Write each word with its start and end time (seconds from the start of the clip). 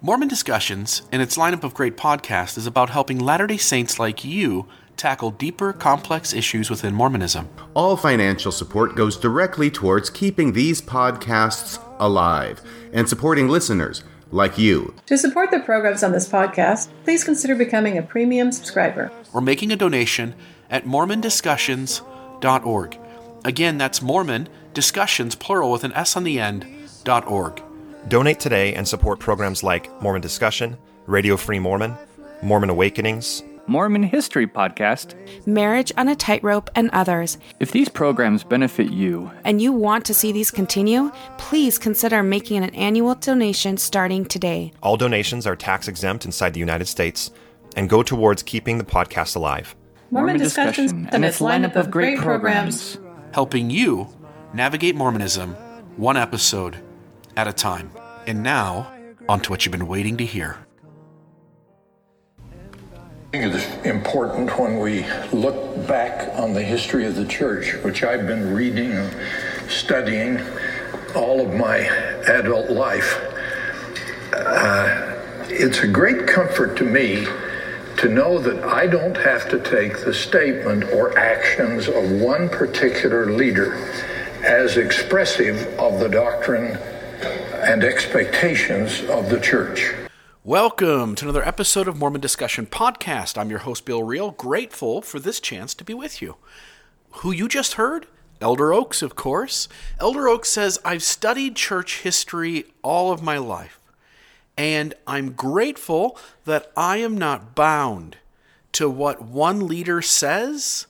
Mormon 0.00 0.28
Discussions 0.28 1.02
and 1.10 1.20
its 1.20 1.36
lineup 1.36 1.64
of 1.64 1.74
great 1.74 1.96
podcasts 1.96 2.56
is 2.56 2.68
about 2.68 2.90
helping 2.90 3.18
Latter 3.18 3.48
day 3.48 3.56
Saints 3.56 3.98
like 3.98 4.24
you 4.24 4.68
tackle 4.96 5.32
deeper, 5.32 5.72
complex 5.72 6.32
issues 6.32 6.70
within 6.70 6.94
Mormonism. 6.94 7.48
All 7.74 7.96
financial 7.96 8.52
support 8.52 8.94
goes 8.94 9.16
directly 9.16 9.72
towards 9.72 10.08
keeping 10.08 10.52
these 10.52 10.80
podcasts 10.80 11.82
alive 11.98 12.62
and 12.92 13.08
supporting 13.08 13.48
listeners 13.48 14.04
like 14.30 14.56
you. 14.56 14.94
To 15.06 15.18
support 15.18 15.50
the 15.50 15.58
programs 15.58 16.04
on 16.04 16.12
this 16.12 16.28
podcast, 16.28 16.90
please 17.02 17.24
consider 17.24 17.56
becoming 17.56 17.98
a 17.98 18.02
premium 18.02 18.52
subscriber 18.52 19.10
or 19.34 19.40
making 19.40 19.72
a 19.72 19.76
donation 19.76 20.36
at 20.70 20.84
mormondiscussions.org. 20.84 22.98
Again, 23.44 23.78
that's 23.78 24.00
Mormon 24.00 24.48
Discussions, 24.74 25.34
plural 25.34 25.72
with 25.72 25.82
an 25.82 25.92
S 25.94 26.16
on 26.16 26.22
the 26.22 26.38
end, 26.38 26.68
.org. 27.04 27.60
Donate 28.06 28.38
today 28.40 28.74
and 28.74 28.86
support 28.86 29.18
programs 29.18 29.62
like 29.62 29.90
Mormon 30.00 30.22
Discussion, 30.22 30.78
Radio 31.06 31.36
Free 31.36 31.58
Mormon, 31.58 31.96
Mormon 32.42 32.70
Awakenings, 32.70 33.42
Mormon 33.66 34.02
History 34.02 34.46
Podcast, 34.46 35.14
Marriage 35.46 35.92
on 35.98 36.08
a 36.08 36.16
Tightrope, 36.16 36.70
and 36.74 36.88
others. 36.94 37.36
If 37.60 37.72
these 37.72 37.88
programs 37.90 38.44
benefit 38.44 38.90
you 38.90 39.30
and 39.44 39.60
you 39.60 39.72
want 39.72 40.06
to 40.06 40.14
see 40.14 40.32
these 40.32 40.50
continue, 40.50 41.12
please 41.36 41.76
consider 41.76 42.22
making 42.22 42.64
an 42.64 42.74
annual 42.74 43.14
donation 43.16 43.76
starting 43.76 44.24
today. 44.24 44.72
All 44.82 44.96
donations 44.96 45.46
are 45.46 45.56
tax 45.56 45.86
exempt 45.86 46.24
inside 46.24 46.54
the 46.54 46.60
United 46.60 46.86
States 46.86 47.30
and 47.76 47.90
go 47.90 48.02
towards 48.02 48.42
keeping 48.42 48.78
the 48.78 48.84
podcast 48.84 49.36
alive. 49.36 49.76
Mormon, 50.10 50.36
Mormon 50.36 50.42
Discussions 50.42 50.92
and 50.92 51.24
its 51.24 51.40
lineup 51.40 51.76
of 51.76 51.90
great 51.90 52.18
programs, 52.18 52.98
helping 53.32 53.68
you 53.68 54.08
navigate 54.54 54.94
Mormonism 54.94 55.54
one 55.98 56.16
episode 56.16 56.78
at 57.38 57.46
a 57.46 57.52
time. 57.52 57.88
And 58.26 58.42
now, 58.42 58.92
on 59.28 59.38
to 59.42 59.50
what 59.50 59.64
you've 59.64 59.70
been 59.70 59.86
waiting 59.86 60.16
to 60.16 60.26
hear. 60.26 60.58
I 62.40 63.30
think 63.30 63.54
it's 63.54 63.86
important 63.86 64.58
when 64.58 64.80
we 64.80 65.06
look 65.32 65.86
back 65.86 66.36
on 66.36 66.52
the 66.52 66.62
history 66.62 67.06
of 67.06 67.14
the 67.14 67.26
church, 67.26 67.74
which 67.84 68.02
I've 68.02 68.26
been 68.26 68.52
reading 68.52 68.90
and 68.90 69.14
studying 69.70 70.40
all 71.14 71.40
of 71.40 71.54
my 71.54 71.76
adult 72.26 72.70
life. 72.70 73.20
Uh, 74.32 75.14
it's 75.48 75.78
a 75.78 75.86
great 75.86 76.26
comfort 76.26 76.76
to 76.78 76.84
me 76.84 77.24
to 77.98 78.08
know 78.08 78.40
that 78.40 78.64
I 78.64 78.88
don't 78.88 79.16
have 79.16 79.48
to 79.50 79.60
take 79.60 80.04
the 80.04 80.12
statement 80.12 80.84
or 80.92 81.16
actions 81.16 81.86
of 81.86 82.10
one 82.10 82.48
particular 82.48 83.30
leader 83.30 83.74
as 84.42 84.76
expressive 84.76 85.68
of 85.78 86.00
the 86.00 86.08
doctrine 86.08 86.76
and 87.68 87.84
expectations 87.84 89.02
of 89.10 89.28
the 89.28 89.38
church. 89.38 89.92
Welcome 90.42 91.14
to 91.16 91.26
another 91.26 91.46
episode 91.46 91.86
of 91.86 91.98
Mormon 91.98 92.22
Discussion 92.22 92.64
Podcast. 92.64 93.36
I'm 93.36 93.50
your 93.50 93.58
host, 93.58 93.84
Bill 93.84 94.02
Reel, 94.02 94.30
grateful 94.30 95.02
for 95.02 95.18
this 95.20 95.38
chance 95.38 95.74
to 95.74 95.84
be 95.84 95.92
with 95.92 96.22
you. 96.22 96.36
Who 97.16 97.30
you 97.30 97.46
just 97.46 97.74
heard? 97.74 98.06
Elder 98.40 98.72
Oaks, 98.72 99.02
of 99.02 99.16
course. 99.16 99.68
Elder 100.00 100.28
Oaks 100.28 100.48
says, 100.48 100.78
I've 100.82 101.02
studied 101.02 101.56
church 101.56 102.00
history 102.00 102.64
all 102.82 103.12
of 103.12 103.22
my 103.22 103.36
life, 103.36 103.78
and 104.56 104.94
I'm 105.06 105.32
grateful 105.32 106.18
that 106.46 106.72
I 106.74 106.96
am 106.96 107.18
not 107.18 107.54
bound 107.54 108.16
to 108.72 108.88
what 108.88 109.20
one 109.20 109.66
leader 109.66 110.00
says 110.00 110.86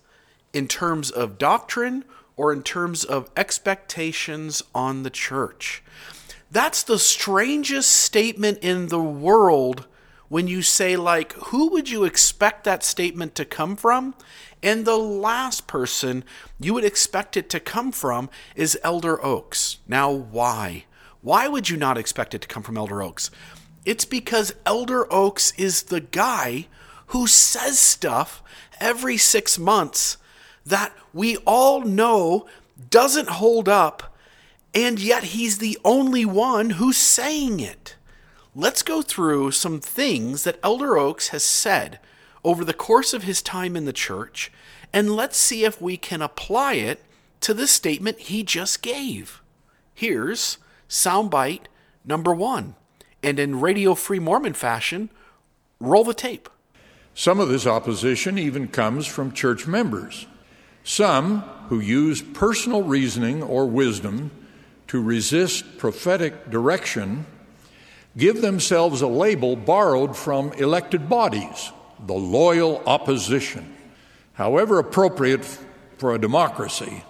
in 0.52 0.68
terms 0.68 1.10
of 1.10 1.38
doctrine 1.38 2.04
or 2.36 2.52
in 2.52 2.62
terms 2.62 3.02
of 3.02 3.32
expectations 3.36 4.62
on 4.76 5.02
the 5.02 5.10
church. 5.10 5.82
That's 6.50 6.82
the 6.82 6.98
strangest 6.98 7.90
statement 7.90 8.58
in 8.62 8.88
the 8.88 9.02
world 9.02 9.86
when 10.28 10.46
you 10.46 10.62
say, 10.62 10.96
like, 10.96 11.32
who 11.34 11.68
would 11.70 11.90
you 11.90 12.04
expect 12.04 12.64
that 12.64 12.82
statement 12.82 13.34
to 13.34 13.44
come 13.44 13.76
from? 13.76 14.14
And 14.62 14.84
the 14.84 14.96
last 14.96 15.66
person 15.66 16.24
you 16.58 16.74
would 16.74 16.84
expect 16.84 17.36
it 17.36 17.48
to 17.50 17.60
come 17.60 17.92
from 17.92 18.28
is 18.56 18.78
Elder 18.82 19.24
Oaks. 19.24 19.78
Now, 19.86 20.10
why? 20.10 20.84
Why 21.22 21.48
would 21.48 21.68
you 21.68 21.76
not 21.76 21.98
expect 21.98 22.34
it 22.34 22.42
to 22.42 22.48
come 22.48 22.62
from 22.62 22.76
Elder 22.76 23.02
Oaks? 23.02 23.30
It's 23.84 24.04
because 24.04 24.54
Elder 24.66 25.10
Oaks 25.12 25.52
is 25.56 25.84
the 25.84 26.00
guy 26.00 26.66
who 27.08 27.26
says 27.26 27.78
stuff 27.78 28.42
every 28.80 29.16
six 29.16 29.58
months 29.58 30.18
that 30.64 30.92
we 31.12 31.36
all 31.38 31.82
know 31.82 32.46
doesn't 32.90 33.28
hold 33.28 33.68
up 33.68 34.14
and 34.74 34.98
yet 34.98 35.24
he's 35.24 35.58
the 35.58 35.78
only 35.84 36.24
one 36.24 36.70
who's 36.70 36.96
saying 36.96 37.60
it. 37.60 37.96
Let's 38.54 38.82
go 38.82 39.02
through 39.02 39.52
some 39.52 39.80
things 39.80 40.44
that 40.44 40.58
Elder 40.62 40.96
Oaks 40.98 41.28
has 41.28 41.42
said 41.42 42.00
over 42.44 42.64
the 42.64 42.74
course 42.74 43.12
of 43.12 43.24
his 43.24 43.42
time 43.42 43.76
in 43.76 43.84
the 43.84 43.92
church, 43.92 44.50
and 44.92 45.14
let's 45.14 45.36
see 45.36 45.64
if 45.64 45.80
we 45.80 45.96
can 45.96 46.22
apply 46.22 46.74
it 46.74 47.04
to 47.40 47.54
the 47.54 47.66
statement 47.66 48.18
he 48.18 48.42
just 48.42 48.82
gave. 48.82 49.42
Here's 49.94 50.58
soundbite 50.88 51.66
number 52.04 52.32
one. 52.32 52.74
And 53.22 53.38
in 53.38 53.60
Radio 53.60 53.94
Free 53.94 54.18
Mormon 54.18 54.54
fashion, 54.54 55.10
roll 55.80 56.04
the 56.04 56.14
tape. 56.14 56.48
Some 57.14 57.40
of 57.40 57.48
this 57.48 57.66
opposition 57.66 58.38
even 58.38 58.68
comes 58.68 59.06
from 59.06 59.32
church 59.32 59.66
members. 59.66 60.26
Some 60.84 61.40
who 61.68 61.80
use 61.80 62.22
personal 62.22 62.82
reasoning 62.82 63.42
or 63.42 63.66
wisdom 63.66 64.30
to 64.88 65.02
resist 65.02 65.78
prophetic 65.78 66.50
direction 66.50 67.26
give 68.16 68.42
themselves 68.42 69.00
a 69.00 69.06
label 69.06 69.54
borrowed 69.54 70.16
from 70.16 70.52
elected 70.54 71.08
bodies, 71.08 71.72
the 72.04 72.14
loyal 72.14 72.82
opposition. 72.86 73.76
However 74.32 74.78
appropriate 74.78 75.44
for 75.98 76.14
a 76.14 76.18
democracy, 76.18 77.04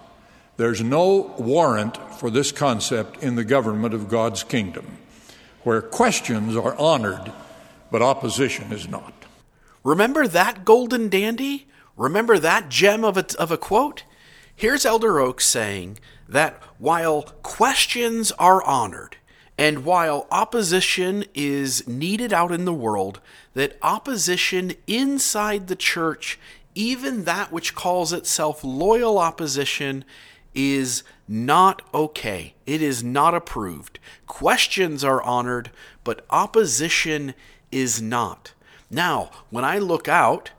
there's 0.57 0.81
no 0.81 1.33
warrant 1.39 1.97
for 2.19 2.29
this 2.29 2.51
concept 2.51 3.23
in 3.23 3.35
the 3.35 3.43
government 3.43 3.93
of 3.93 4.09
God's 4.09 4.43
kingdom, 4.43 4.97
where 5.63 5.81
questions 5.81 6.55
are 6.55 6.75
honored, 6.75 7.31
but 7.91 8.01
opposition 8.01 8.71
is 8.71 8.87
not. 8.87 9.13
Remember 9.83 10.27
that 10.27 10.65
golden 10.65 11.09
dandy? 11.09 11.67
Remember 11.97 12.37
that 12.37 12.69
gem 12.69 13.03
of 13.03 13.17
a, 13.17 13.25
of 13.39 13.51
a 13.51 13.57
quote? 13.57 14.03
Here's 14.55 14.85
Elder 14.85 15.19
Oaks 15.19 15.45
saying 15.45 15.97
that 16.29 16.61
while 16.77 17.23
questions 17.43 18.31
are 18.33 18.63
honored 18.63 19.17
and 19.57 19.83
while 19.83 20.27
opposition 20.31 21.25
is 21.33 21.85
needed 21.87 22.31
out 22.31 22.51
in 22.51 22.63
the 22.63 22.73
world, 22.73 23.19
that 23.55 23.77
opposition 23.81 24.73
inside 24.87 25.67
the 25.67 25.75
church, 25.75 26.39
even 26.75 27.25
that 27.25 27.51
which 27.51 27.75
calls 27.75 28.13
itself 28.13 28.63
loyal 28.63 29.17
opposition, 29.17 30.05
is 30.55 31.03
not 31.27 31.81
okay. 31.93 32.53
It 32.65 32.81
is 32.81 33.03
not 33.03 33.35
approved. 33.35 33.99
Questions 34.27 35.03
are 35.03 35.21
honored, 35.23 35.71
but 36.03 36.25
opposition 36.29 37.33
is 37.71 38.01
not. 38.01 38.53
Now, 38.89 39.29
when 39.49 39.65
I 39.65 39.77
look 39.77 40.07
out, 40.07 40.51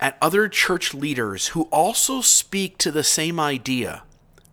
at 0.00 0.18
other 0.20 0.48
church 0.48 0.92
leaders 0.92 1.48
who 1.48 1.62
also 1.64 2.20
speak 2.20 2.76
to 2.78 2.90
the 2.90 3.04
same 3.04 3.38
idea, 3.38 4.02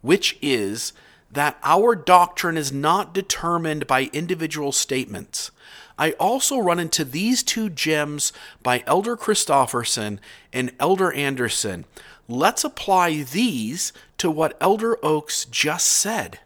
which 0.02 0.38
is 0.42 0.94
that 1.32 1.58
our 1.64 1.96
doctrine 1.96 2.58
is 2.58 2.72
not 2.72 3.14
determined 3.14 3.88
by 3.88 4.10
individual 4.12 4.72
statements. 4.72 5.52
I 5.98 6.12
also 6.14 6.58
run 6.58 6.80
into 6.80 7.06
these 7.06 7.44
two 7.44 7.70
gems 7.70 8.34
by 8.64 8.84
Elder 8.88 9.16
Christofferson 9.16 10.20
and 10.52 10.72
Elder 10.80 11.12
Anderson. 11.14 11.86
Let's 12.28 12.64
apply 12.64 13.24
these 13.24 13.94
to 14.18 14.32
what 14.32 14.58
Elder 14.60 14.98
Oaks 15.06 15.46
just 15.46 15.88
said. 15.88 16.40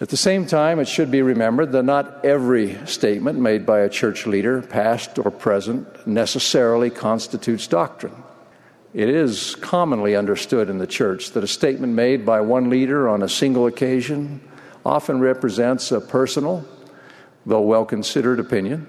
At 0.00 0.10
the 0.10 0.16
same 0.16 0.46
time, 0.46 0.78
it 0.78 0.86
should 0.86 1.10
be 1.10 1.22
remembered 1.22 1.72
that 1.72 1.82
not 1.82 2.24
every 2.24 2.78
statement 2.86 3.40
made 3.40 3.66
by 3.66 3.80
a 3.80 3.88
church 3.88 4.26
leader, 4.26 4.62
past 4.62 5.18
or 5.18 5.30
present, 5.30 6.06
necessarily 6.06 6.88
constitutes 6.88 7.66
doctrine. 7.66 8.14
It 8.94 9.08
is 9.08 9.54
commonly 9.56 10.16
understood 10.16 10.70
in 10.70 10.78
the 10.78 10.86
church 10.86 11.32
that 11.32 11.44
a 11.44 11.48
statement 11.48 11.92
made 11.92 12.24
by 12.24 12.40
one 12.40 12.70
leader 12.70 13.08
on 13.08 13.22
a 13.22 13.28
single 13.28 13.66
occasion 13.66 14.40
often 14.84 15.20
represents 15.20 15.92
a 15.92 16.00
personal, 16.00 16.64
though 17.44 17.60
well 17.60 17.84
considered 17.84 18.40
opinion, 18.40 18.86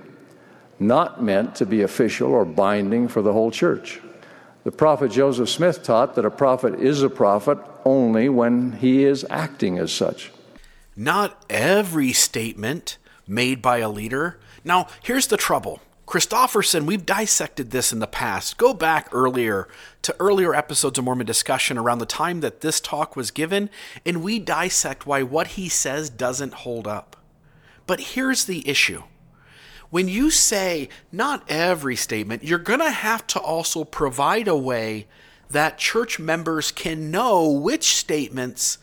not 0.79 1.21
meant 1.21 1.55
to 1.55 1.65
be 1.65 1.81
official 1.81 2.31
or 2.31 2.45
binding 2.45 3.09
for 3.09 3.21
the 3.21 3.33
whole 3.33 3.51
church. 3.51 3.99
The 4.63 4.71
prophet 4.71 5.11
Joseph 5.11 5.49
Smith 5.49 5.83
taught 5.83 6.15
that 6.15 6.25
a 6.25 6.31
prophet 6.31 6.79
is 6.79 7.01
a 7.01 7.09
prophet 7.09 7.57
only 7.83 8.29
when 8.29 8.73
he 8.73 9.03
is 9.03 9.25
acting 9.29 9.77
as 9.77 9.91
such. 9.91 10.31
Not 10.95 11.43
every 11.49 12.13
statement 12.13 12.97
made 13.27 13.61
by 13.61 13.77
a 13.79 13.89
leader. 13.89 14.39
Now, 14.63 14.87
here's 15.03 15.27
the 15.27 15.37
trouble. 15.37 15.81
Christofferson, 16.09 16.88
we've 16.88 17.06
dissected 17.06 17.69
this 17.69 17.94
in 17.94 18.00
the 18.00 18.07
past. 18.07 18.57
Go 18.57 18.73
back 18.73 19.09
earlier 19.11 19.67
to 20.01 20.15
earlier 20.19 20.56
episodes 20.56 20.97
of 20.97 21.06
Mormon 21.06 21.27
discussion 21.27 21.77
around 21.77 22.00
the 22.00 22.07
time 22.07 22.39
that 22.39 22.61
this 22.61 22.79
talk 22.79 23.15
was 23.15 23.29
given, 23.29 23.69
and 24.03 24.23
we 24.23 24.39
dissect 24.39 25.06
why 25.06 25.21
what 25.21 25.50
he 25.50 25.69
says 25.69 26.09
doesn't 26.09 26.56
hold 26.56 26.88
up. 26.88 27.15
But 27.85 28.00
here's 28.00 28.45
the 28.45 28.67
issue 28.67 29.03
when 29.91 30.07
you 30.07 30.31
say 30.31 30.89
not 31.11 31.44
every 31.47 31.95
statement, 31.95 32.44
you're 32.44 32.57
going 32.57 32.79
to 32.79 32.89
have 32.89 33.27
to 33.27 33.39
also 33.39 33.83
provide 33.83 34.47
a 34.47 34.57
way 34.57 35.06
that 35.51 35.77
church 35.77 36.17
members 36.17 36.71
can 36.71 37.11
know 37.11 37.47
which 37.51 37.95
statements 37.95 38.79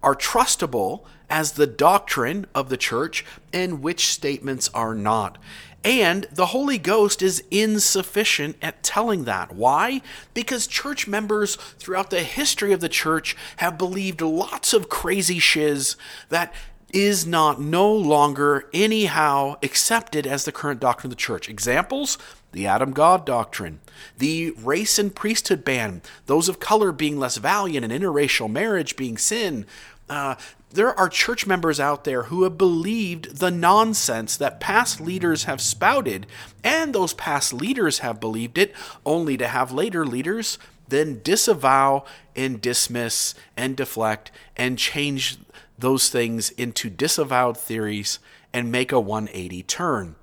are 0.00 0.14
trustable 0.14 1.04
as 1.28 1.52
the 1.52 1.66
doctrine 1.66 2.46
of 2.54 2.68
the 2.68 2.76
church 2.76 3.24
and 3.52 3.82
which 3.82 4.06
statements 4.06 4.70
are 4.72 4.94
not. 4.94 5.38
And 5.84 6.26
the 6.32 6.46
Holy 6.46 6.76
Ghost 6.76 7.22
is 7.22 7.42
insufficient 7.50 8.56
at 8.60 8.82
telling 8.82 9.24
that. 9.24 9.54
Why? 9.54 10.02
Because 10.34 10.66
church 10.66 11.06
members 11.06 11.56
throughout 11.78 12.10
the 12.10 12.22
history 12.22 12.72
of 12.72 12.80
the 12.80 12.88
church 12.88 13.36
have 13.58 13.78
believed 13.78 14.20
lots 14.20 14.72
of 14.72 14.88
crazy 14.88 15.38
shiz 15.38 15.96
that 16.30 16.52
is 16.92 17.26
not 17.26 17.60
no 17.60 17.92
longer 17.92 18.68
anyhow 18.72 19.56
accepted 19.62 20.26
as 20.26 20.44
the 20.44 20.52
current 20.52 20.80
doctrine 20.80 21.12
of 21.12 21.16
the 21.16 21.20
church. 21.20 21.48
Examples 21.48 22.18
the 22.52 22.66
Adam 22.66 22.92
God 22.92 23.26
doctrine, 23.26 23.80
the 24.16 24.52
race 24.52 24.98
and 24.98 25.14
priesthood 25.14 25.64
ban, 25.64 26.00
those 26.26 26.48
of 26.48 26.60
color 26.60 26.92
being 26.92 27.18
less 27.18 27.36
valiant, 27.36 27.84
and 27.84 27.92
interracial 27.92 28.50
marriage 28.50 28.96
being 28.96 29.18
sin. 29.18 29.66
Uh, 30.08 30.34
there 30.70 30.98
are 30.98 31.08
church 31.08 31.46
members 31.46 31.80
out 31.80 32.04
there 32.04 32.24
who 32.24 32.42
have 32.42 32.58
believed 32.58 33.38
the 33.38 33.50
nonsense 33.50 34.36
that 34.36 34.60
past 34.60 35.00
leaders 35.00 35.44
have 35.44 35.60
spouted, 35.60 36.26
and 36.62 36.94
those 36.94 37.14
past 37.14 37.52
leaders 37.52 38.00
have 38.00 38.20
believed 38.20 38.58
it, 38.58 38.74
only 39.06 39.36
to 39.36 39.48
have 39.48 39.72
later 39.72 40.04
leaders 40.06 40.58
then 40.88 41.20
disavow 41.22 42.04
and 42.34 42.60
dismiss 42.60 43.34
and 43.56 43.76
deflect 43.76 44.30
and 44.56 44.78
change 44.78 45.38
those 45.78 46.08
things 46.08 46.50
into 46.50 46.90
disavowed 46.90 47.56
theories 47.56 48.18
and 48.52 48.72
make 48.72 48.90
a 48.92 49.00
180 49.00 49.62
turn. 49.64 50.16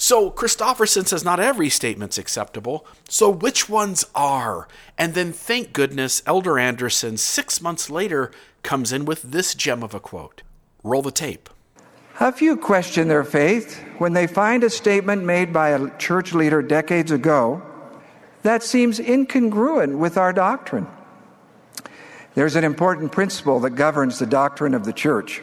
So 0.00 0.30
Christofferson 0.30 1.06
says 1.06 1.26
not 1.26 1.40
every 1.40 1.68
statement's 1.68 2.16
acceptable. 2.16 2.86
So 3.06 3.28
which 3.28 3.68
ones 3.68 4.02
are? 4.14 4.66
And 4.96 5.12
then 5.12 5.30
thank 5.30 5.74
goodness 5.74 6.22
Elder 6.24 6.58
Anderson, 6.58 7.18
six 7.18 7.60
months 7.60 7.90
later, 7.90 8.32
comes 8.62 8.92
in 8.92 9.04
with 9.04 9.20
this 9.20 9.54
gem 9.54 9.82
of 9.82 9.92
a 9.92 10.00
quote. 10.00 10.40
Roll 10.82 11.02
the 11.02 11.10
tape. 11.10 11.50
A 12.18 12.32
few 12.32 12.56
question 12.56 13.08
their 13.08 13.24
faith 13.24 13.78
when 13.98 14.14
they 14.14 14.26
find 14.26 14.64
a 14.64 14.70
statement 14.70 15.22
made 15.22 15.52
by 15.52 15.68
a 15.68 15.94
church 15.98 16.32
leader 16.32 16.62
decades 16.62 17.10
ago 17.10 17.62
that 18.42 18.62
seems 18.62 19.00
incongruent 19.00 19.98
with 19.98 20.16
our 20.16 20.32
doctrine. 20.32 20.86
There's 22.34 22.56
an 22.56 22.64
important 22.64 23.12
principle 23.12 23.60
that 23.60 23.72
governs 23.72 24.18
the 24.18 24.24
doctrine 24.24 24.72
of 24.72 24.86
the 24.86 24.94
church. 24.94 25.42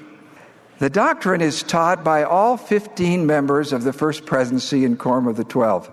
The 0.79 0.89
doctrine 0.91 1.41
is 1.41 1.63
taught 1.63 2.03
by 2.03 2.24
all 2.24 2.56
15 2.56 3.25
members 3.25 3.74
of 3.74 3.83
the 3.83 3.94
First 3.94 4.27
Presidency 4.27 4.85
and 4.85 5.00
Quorum 5.00 5.25
of 5.25 5.35
the 5.35 5.44
Twelve. 5.44 5.91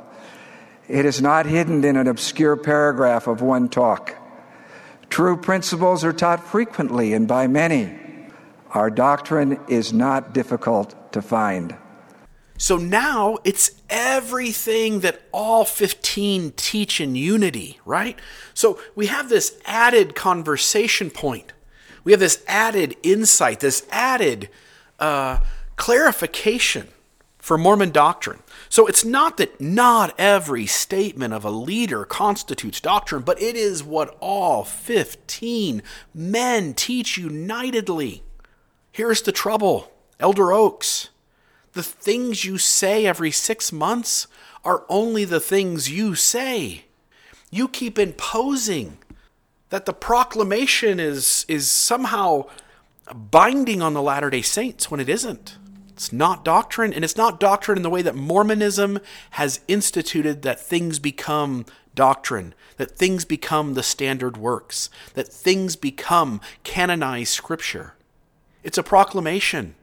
It 0.89 1.07
is 1.07 1.23
not 1.23 1.47
hidden 1.47 1.83
in 1.85 1.97
an 1.97 2.07
obscure 2.07 2.55
paragraph 2.55 3.27
of 3.27 3.41
one 3.41 3.71
talk. 3.71 4.15
True 5.09 5.39
principles 5.39 6.05
are 6.05 6.13
taught 6.13 6.45
frequently 6.45 7.15
and 7.15 7.27
by 7.27 7.47
many. 7.47 7.99
Our 8.73 8.91
doctrine 8.91 9.59
is 9.69 9.95
not 9.95 10.35
difficult 10.35 11.13
to 11.15 11.23
find. 11.23 11.75
So 12.59 12.77
now 12.77 13.39
it's 13.43 13.71
everything 13.89 15.01
that 15.01 15.23
all 15.33 15.65
15 15.65 16.53
teach 16.57 17.01
in 17.01 17.15
unity, 17.15 17.81
right? 17.87 18.19
So 18.53 18.79
we 18.95 19.07
have 19.07 19.31
this 19.31 19.59
added 19.65 20.15
conversation 20.15 21.09
point. 21.09 21.55
We 22.05 22.13
have 22.13 22.21
this 22.21 22.45
added 22.47 22.97
insight, 23.03 23.61
this 23.61 23.87
added 23.91 24.51
uh, 25.05 25.41
clarification 25.77 26.89
for 27.39 27.59
Mormon 27.59 27.91
doctrine. 27.91 28.39
So 28.71 28.87
it's 28.87 29.05
not 29.05 29.37
that 29.37 29.61
not 29.61 30.15
every 30.19 30.65
statement 30.67 31.35
of 31.35 31.45
a 31.45 31.51
leader 31.51 32.07
constitutes 32.07 32.81
doctrine, 32.81 33.21
but 33.23 33.41
it 33.41 33.55
is 33.55 33.85
what 33.85 34.17
all 34.21 34.65
15 34.65 35.83
men 36.15 36.73
teach 36.73 37.19
unitedly. 37.19 38.23
Here's 38.93 39.21
the 39.21 39.33
trouble, 39.33 39.93
Elder 40.19 40.53
Oaks 40.53 41.11
the 41.75 41.83
things 41.83 42.45
you 42.45 42.57
say 42.57 43.05
every 43.05 43.33
six 43.33 43.73
months 43.73 44.29
are 44.65 44.85
only 44.89 45.25
the 45.25 45.41
things 45.41 45.91
you 45.91 46.15
say. 46.15 46.85
You 47.51 47.67
keep 47.67 47.99
imposing 47.99 48.99
that 49.71 49.85
the 49.85 49.93
proclamation 49.93 51.01
is, 51.01 51.45
is 51.49 51.69
somehow 51.69 52.45
binding 53.13 53.83
on 53.83 53.95
the 53.95 54.03
Latter 54.03 54.31
day 54.31 54.43
Saints 54.43 54.91
when 54.91 55.01
it 55.01 55.09
isn't. 55.09 55.59
It's 55.91 56.13
not 56.13 56.45
doctrine, 56.45 56.93
and 56.93 57.05
it's 57.05 57.17
not 57.17 57.39
doctrine 57.39 57.79
in 57.79 57.83
the 57.83 57.91
way 57.91 58.03
that 58.03 58.17
Mormonism 58.17 58.99
has 59.31 59.61
instituted 59.69 60.43
that 60.43 60.59
things 60.59 60.99
become 60.99 61.67
doctrine, 61.95 62.53
that 62.79 62.91
things 62.91 63.25
become 63.25 63.75
the 63.75 63.83
standard 63.83 64.37
works, 64.37 64.91
that 65.15 65.29
things 65.29 65.77
become 65.77 66.41
canonized 66.65 67.33
scripture. 67.33 67.95
It's 68.65 68.79
a 68.79 68.83
proclamation. 68.83 69.77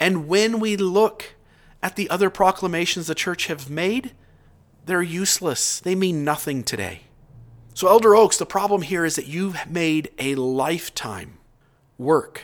And 0.00 0.26
when 0.26 0.60
we 0.60 0.78
look 0.78 1.34
at 1.82 1.96
the 1.96 2.08
other 2.08 2.30
proclamations 2.30 3.06
the 3.06 3.14
church 3.14 3.46
has 3.48 3.68
made, 3.68 4.12
they're 4.86 5.02
useless. 5.02 5.78
They 5.78 5.94
mean 5.94 6.24
nothing 6.24 6.62
today. 6.62 7.02
So, 7.74 7.88
Elder 7.88 8.14
Oaks, 8.14 8.38
the 8.38 8.46
problem 8.46 8.82
here 8.82 9.04
is 9.04 9.16
that 9.16 9.26
you've 9.26 9.68
made 9.68 10.10
a 10.18 10.36
lifetime 10.36 11.38
work 11.98 12.42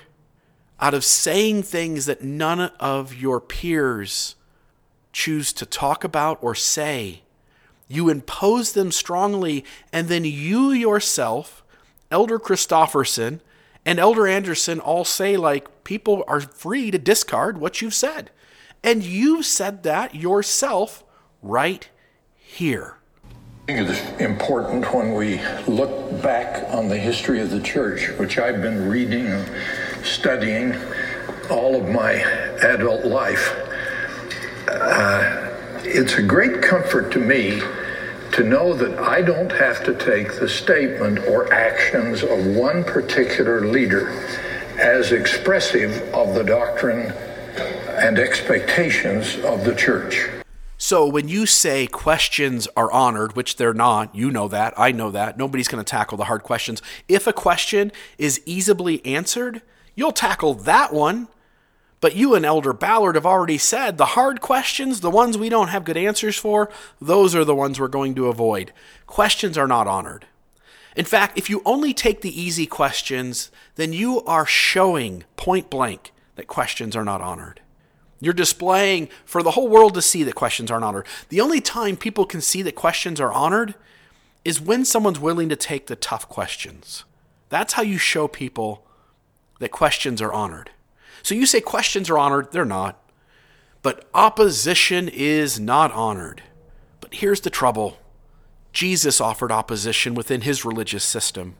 out 0.80 0.94
of 0.94 1.04
saying 1.04 1.62
things 1.62 2.06
that 2.06 2.22
none 2.22 2.60
of 2.80 3.14
your 3.14 3.40
peers 3.40 4.34
choose 5.12 5.52
to 5.52 5.66
talk 5.66 6.04
about 6.04 6.38
or 6.42 6.54
say. 6.54 7.22
You 7.88 8.08
impose 8.08 8.72
them 8.72 8.92
strongly, 8.92 9.64
and 9.92 10.08
then 10.08 10.24
you 10.24 10.70
yourself, 10.70 11.64
Elder 12.10 12.38
Christofferson, 12.38 13.40
and 13.84 13.98
Elder 13.98 14.26
Anderson 14.26 14.78
all 14.78 15.04
say, 15.04 15.36
like, 15.36 15.84
people 15.84 16.22
are 16.28 16.40
free 16.40 16.90
to 16.90 16.98
discard 16.98 17.58
what 17.58 17.82
you've 17.82 17.94
said. 17.94 18.30
And 18.82 19.02
you 19.02 19.42
said 19.42 19.82
that 19.82 20.14
yourself 20.14 21.04
right 21.42 21.88
here. 22.36 22.99
I 23.70 23.72
think 23.72 23.88
it's 23.88 24.20
important 24.20 24.92
when 24.92 25.14
we 25.14 25.40
look 25.68 26.20
back 26.20 26.68
on 26.70 26.88
the 26.88 26.98
history 26.98 27.40
of 27.40 27.50
the 27.50 27.60
church, 27.60 28.08
which 28.18 28.36
I've 28.36 28.60
been 28.60 28.88
reading 28.88 29.28
and 29.28 29.48
studying 30.04 30.74
all 31.48 31.76
of 31.76 31.88
my 31.88 32.14
adult 32.64 33.04
life. 33.04 33.54
Uh, 34.66 35.52
it's 35.84 36.14
a 36.14 36.22
great 36.22 36.62
comfort 36.62 37.12
to 37.12 37.20
me 37.20 37.60
to 38.32 38.42
know 38.42 38.74
that 38.74 38.98
I 38.98 39.22
don't 39.22 39.52
have 39.52 39.84
to 39.84 39.94
take 39.94 40.40
the 40.40 40.48
statement 40.48 41.20
or 41.28 41.54
actions 41.54 42.24
of 42.24 42.44
one 42.46 42.82
particular 42.82 43.68
leader 43.68 44.10
as 44.80 45.12
expressive 45.12 46.12
of 46.12 46.34
the 46.34 46.42
doctrine 46.42 47.12
and 48.02 48.18
expectations 48.18 49.36
of 49.44 49.62
the 49.62 49.76
church. 49.76 50.28
So 50.90 51.06
when 51.06 51.28
you 51.28 51.46
say 51.46 51.86
questions 51.86 52.66
are 52.76 52.90
honored, 52.90 53.36
which 53.36 53.54
they're 53.54 53.72
not, 53.72 54.12
you 54.12 54.28
know 54.28 54.48
that, 54.48 54.74
I 54.76 54.90
know 54.90 55.12
that, 55.12 55.38
nobody's 55.38 55.68
going 55.68 55.84
to 55.84 55.88
tackle 55.88 56.18
the 56.18 56.24
hard 56.24 56.42
questions. 56.42 56.82
If 57.06 57.28
a 57.28 57.32
question 57.32 57.92
is 58.18 58.42
easily 58.44 59.00
answered, 59.06 59.62
you'll 59.94 60.10
tackle 60.10 60.54
that 60.54 60.92
one. 60.92 61.28
But 62.00 62.16
you 62.16 62.34
and 62.34 62.44
Elder 62.44 62.72
Ballard 62.72 63.14
have 63.14 63.24
already 63.24 63.56
said 63.56 63.98
the 63.98 64.16
hard 64.16 64.40
questions, 64.40 64.98
the 64.98 65.12
ones 65.12 65.38
we 65.38 65.48
don't 65.48 65.68
have 65.68 65.84
good 65.84 65.96
answers 65.96 66.36
for, 66.36 66.68
those 67.00 67.36
are 67.36 67.44
the 67.44 67.54
ones 67.54 67.78
we're 67.78 67.86
going 67.86 68.16
to 68.16 68.26
avoid. 68.26 68.72
Questions 69.06 69.56
are 69.56 69.68
not 69.68 69.86
honored. 69.86 70.26
In 70.96 71.04
fact, 71.04 71.38
if 71.38 71.48
you 71.48 71.62
only 71.64 71.94
take 71.94 72.20
the 72.20 72.42
easy 72.42 72.66
questions, 72.66 73.52
then 73.76 73.92
you 73.92 74.22
are 74.24 74.44
showing 74.44 75.22
point 75.36 75.70
blank 75.70 76.10
that 76.34 76.48
questions 76.48 76.96
are 76.96 77.04
not 77.04 77.20
honored. 77.20 77.60
You're 78.20 78.34
displaying 78.34 79.08
for 79.24 79.42
the 79.42 79.52
whole 79.52 79.68
world 79.68 79.94
to 79.94 80.02
see 80.02 80.22
that 80.24 80.34
questions 80.34 80.70
aren't 80.70 80.84
honored. 80.84 81.06
The 81.30 81.40
only 81.40 81.60
time 81.60 81.96
people 81.96 82.26
can 82.26 82.40
see 82.40 82.62
that 82.62 82.74
questions 82.74 83.20
are 83.20 83.32
honored 83.32 83.74
is 84.44 84.60
when 84.60 84.84
someone's 84.84 85.18
willing 85.18 85.48
to 85.48 85.56
take 85.56 85.86
the 85.86 85.96
tough 85.96 86.28
questions. 86.28 87.04
That's 87.48 87.74
how 87.74 87.82
you 87.82 87.98
show 87.98 88.28
people 88.28 88.86
that 89.58 89.70
questions 89.70 90.20
are 90.20 90.32
honored. 90.32 90.70
So 91.22 91.34
you 91.34 91.46
say 91.46 91.60
questions 91.60 92.10
are 92.10 92.18
honored, 92.18 92.52
they're 92.52 92.64
not. 92.64 93.02
But 93.82 94.08
opposition 94.12 95.08
is 95.08 95.58
not 95.58 95.90
honored. 95.92 96.42
But 97.00 97.14
here's 97.14 97.40
the 97.40 97.50
trouble 97.50 97.98
Jesus 98.72 99.20
offered 99.20 99.50
opposition 99.50 100.14
within 100.14 100.42
his 100.42 100.64
religious 100.64 101.04
system. 101.04 101.56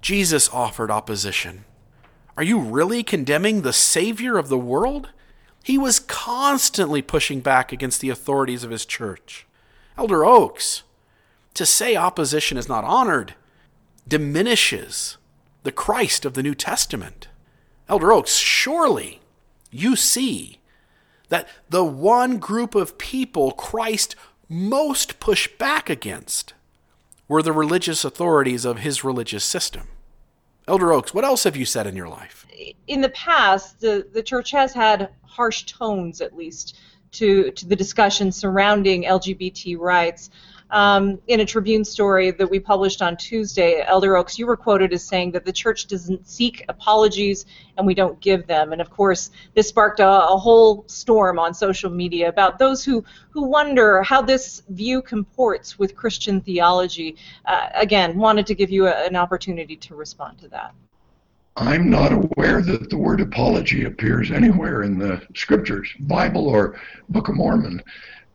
Jesus 0.00 0.48
offered 0.48 0.90
opposition. 0.90 1.64
Are 2.36 2.42
you 2.42 2.58
really 2.58 3.02
condemning 3.02 3.60
the 3.60 3.72
Savior 3.72 4.38
of 4.38 4.48
the 4.48 4.58
world? 4.58 5.10
He 5.62 5.78
was 5.78 5.98
constantly 6.00 7.02
pushing 7.02 7.40
back 7.40 7.72
against 7.72 8.00
the 8.00 8.10
authorities 8.10 8.64
of 8.64 8.70
his 8.70 8.84
church. 8.84 9.46
Elder 9.96 10.24
Oaks, 10.24 10.82
to 11.54 11.66
say 11.66 11.96
opposition 11.96 12.56
is 12.56 12.68
not 12.68 12.84
honored 12.84 13.34
diminishes 14.08 15.18
the 15.62 15.72
Christ 15.72 16.24
of 16.24 16.34
the 16.34 16.42
New 16.42 16.54
Testament. 16.54 17.28
Elder 17.88 18.12
Oaks, 18.12 18.36
surely 18.36 19.20
you 19.70 19.96
see 19.96 20.58
that 21.28 21.48
the 21.68 21.84
one 21.84 22.38
group 22.38 22.74
of 22.74 22.98
people 22.98 23.52
Christ 23.52 24.16
most 24.48 25.20
pushed 25.20 25.56
back 25.58 25.88
against 25.88 26.54
were 27.28 27.42
the 27.42 27.52
religious 27.52 28.04
authorities 28.04 28.64
of 28.64 28.78
his 28.78 29.04
religious 29.04 29.44
system. 29.44 29.88
Elder 30.68 30.92
Oaks, 30.92 31.12
what 31.12 31.24
else 31.24 31.44
have 31.44 31.56
you 31.56 31.64
said 31.64 31.86
in 31.86 31.96
your 31.96 32.08
life? 32.08 32.46
In 32.86 33.00
the 33.00 33.08
past, 33.10 33.80
the, 33.80 34.06
the 34.12 34.22
church 34.22 34.50
has 34.52 34.72
had 34.72 35.10
harsh 35.24 35.64
tones, 35.64 36.20
at 36.20 36.36
least, 36.36 36.78
to, 37.12 37.50
to 37.50 37.66
the 37.66 37.76
discussion 37.76 38.30
surrounding 38.30 39.04
LGBT 39.04 39.78
rights. 39.78 40.30
Um, 40.72 41.20
in 41.26 41.40
a 41.40 41.44
Tribune 41.44 41.84
story 41.84 42.30
that 42.30 42.48
we 42.50 42.58
published 42.58 43.02
on 43.02 43.18
Tuesday, 43.18 43.84
Elder 43.86 44.16
Oaks, 44.16 44.38
you 44.38 44.46
were 44.46 44.56
quoted 44.56 44.94
as 44.94 45.04
saying 45.04 45.32
that 45.32 45.44
the 45.44 45.52
church 45.52 45.86
doesn't 45.86 46.26
seek 46.26 46.64
apologies 46.70 47.44
and 47.76 47.86
we 47.86 47.92
don't 47.92 48.18
give 48.20 48.46
them. 48.46 48.72
And 48.72 48.80
of 48.80 48.88
course, 48.88 49.30
this 49.52 49.68
sparked 49.68 50.00
a, 50.00 50.08
a 50.08 50.36
whole 50.38 50.84
storm 50.86 51.38
on 51.38 51.52
social 51.52 51.90
media 51.90 52.30
about 52.30 52.58
those 52.58 52.82
who, 52.82 53.04
who 53.28 53.42
wonder 53.42 54.02
how 54.02 54.22
this 54.22 54.62
view 54.70 55.02
comports 55.02 55.78
with 55.78 55.94
Christian 55.94 56.40
theology. 56.40 57.16
Uh, 57.44 57.68
again, 57.74 58.16
wanted 58.16 58.46
to 58.46 58.54
give 58.54 58.70
you 58.70 58.86
a, 58.86 59.04
an 59.04 59.14
opportunity 59.14 59.76
to 59.76 59.94
respond 59.94 60.38
to 60.38 60.48
that. 60.48 60.72
I'm 61.54 61.90
not 61.90 62.12
aware 62.12 62.62
that 62.62 62.88
the 62.88 62.96
word 62.96 63.20
apology 63.20 63.84
appears 63.84 64.30
anywhere 64.30 64.84
in 64.84 64.98
the 64.98 65.20
scriptures, 65.34 65.92
Bible 66.00 66.48
or 66.48 66.80
Book 67.10 67.28
of 67.28 67.34
Mormon. 67.34 67.82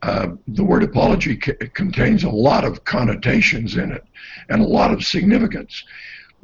Uh, 0.04 0.30
the 0.50 0.64
word 0.64 0.84
apology 0.84 1.40
c- 1.42 1.54
contains 1.74 2.24
a 2.24 2.30
lot 2.30 2.64
of 2.64 2.84
connotations 2.84 3.78
in 3.78 3.92
it 3.92 4.04
and 4.50 4.62
a 4.62 4.68
lot 4.68 4.92
of 4.92 5.04
significance. 5.04 5.84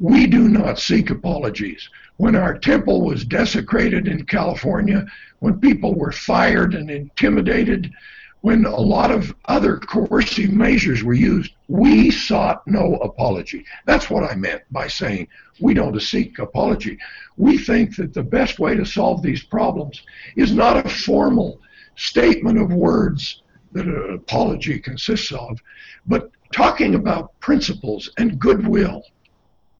We 0.00 0.26
do 0.26 0.48
not 0.48 0.78
seek 0.78 1.10
apologies. 1.10 1.88
When 2.16 2.34
our 2.34 2.58
temple 2.58 3.04
was 3.04 3.24
desecrated 3.24 4.08
in 4.08 4.24
California, 4.24 5.06
when 5.38 5.60
people 5.60 5.94
were 5.94 6.12
fired 6.12 6.74
and 6.74 6.90
intimidated, 6.90 7.92
when 8.40 8.66
a 8.66 8.76
lot 8.76 9.10
of 9.10 9.34
other 9.46 9.78
coercive 9.78 10.52
measures 10.52 11.02
were 11.02 11.14
used, 11.14 11.52
we 11.68 12.10
sought 12.10 12.66
no 12.66 12.96
apology. 12.96 13.64
That's 13.86 14.10
what 14.10 14.30
I 14.30 14.34
meant 14.34 14.62
by 14.70 14.88
saying 14.88 15.28
we 15.60 15.74
don't 15.74 15.98
seek 16.00 16.38
apology. 16.38 16.98
We 17.36 17.56
think 17.56 17.96
that 17.96 18.12
the 18.12 18.22
best 18.22 18.58
way 18.58 18.76
to 18.76 18.84
solve 18.84 19.22
these 19.22 19.44
problems 19.44 20.02
is 20.36 20.52
not 20.52 20.84
a 20.84 20.88
formal 20.88 21.60
statement 21.96 22.58
of 22.58 22.72
words 22.72 23.43
that 23.74 23.86
an 23.86 24.14
apology 24.14 24.78
consists 24.78 25.30
of, 25.32 25.60
but 26.06 26.30
talking 26.52 26.94
about 26.94 27.38
principles 27.40 28.10
and 28.16 28.38
goodwill 28.38 29.02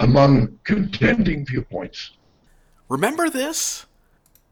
among 0.00 0.58
contending 0.64 1.46
viewpoints. 1.46 2.10
Remember 2.88 3.30
this? 3.30 3.86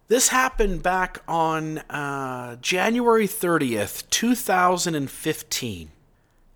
This 0.09 0.29
happened 0.29 0.83
back 0.83 1.23
on 1.27 1.79
uh, 1.79 2.57
January 2.57 3.27
30th, 3.27 4.09
2015. 4.11 5.91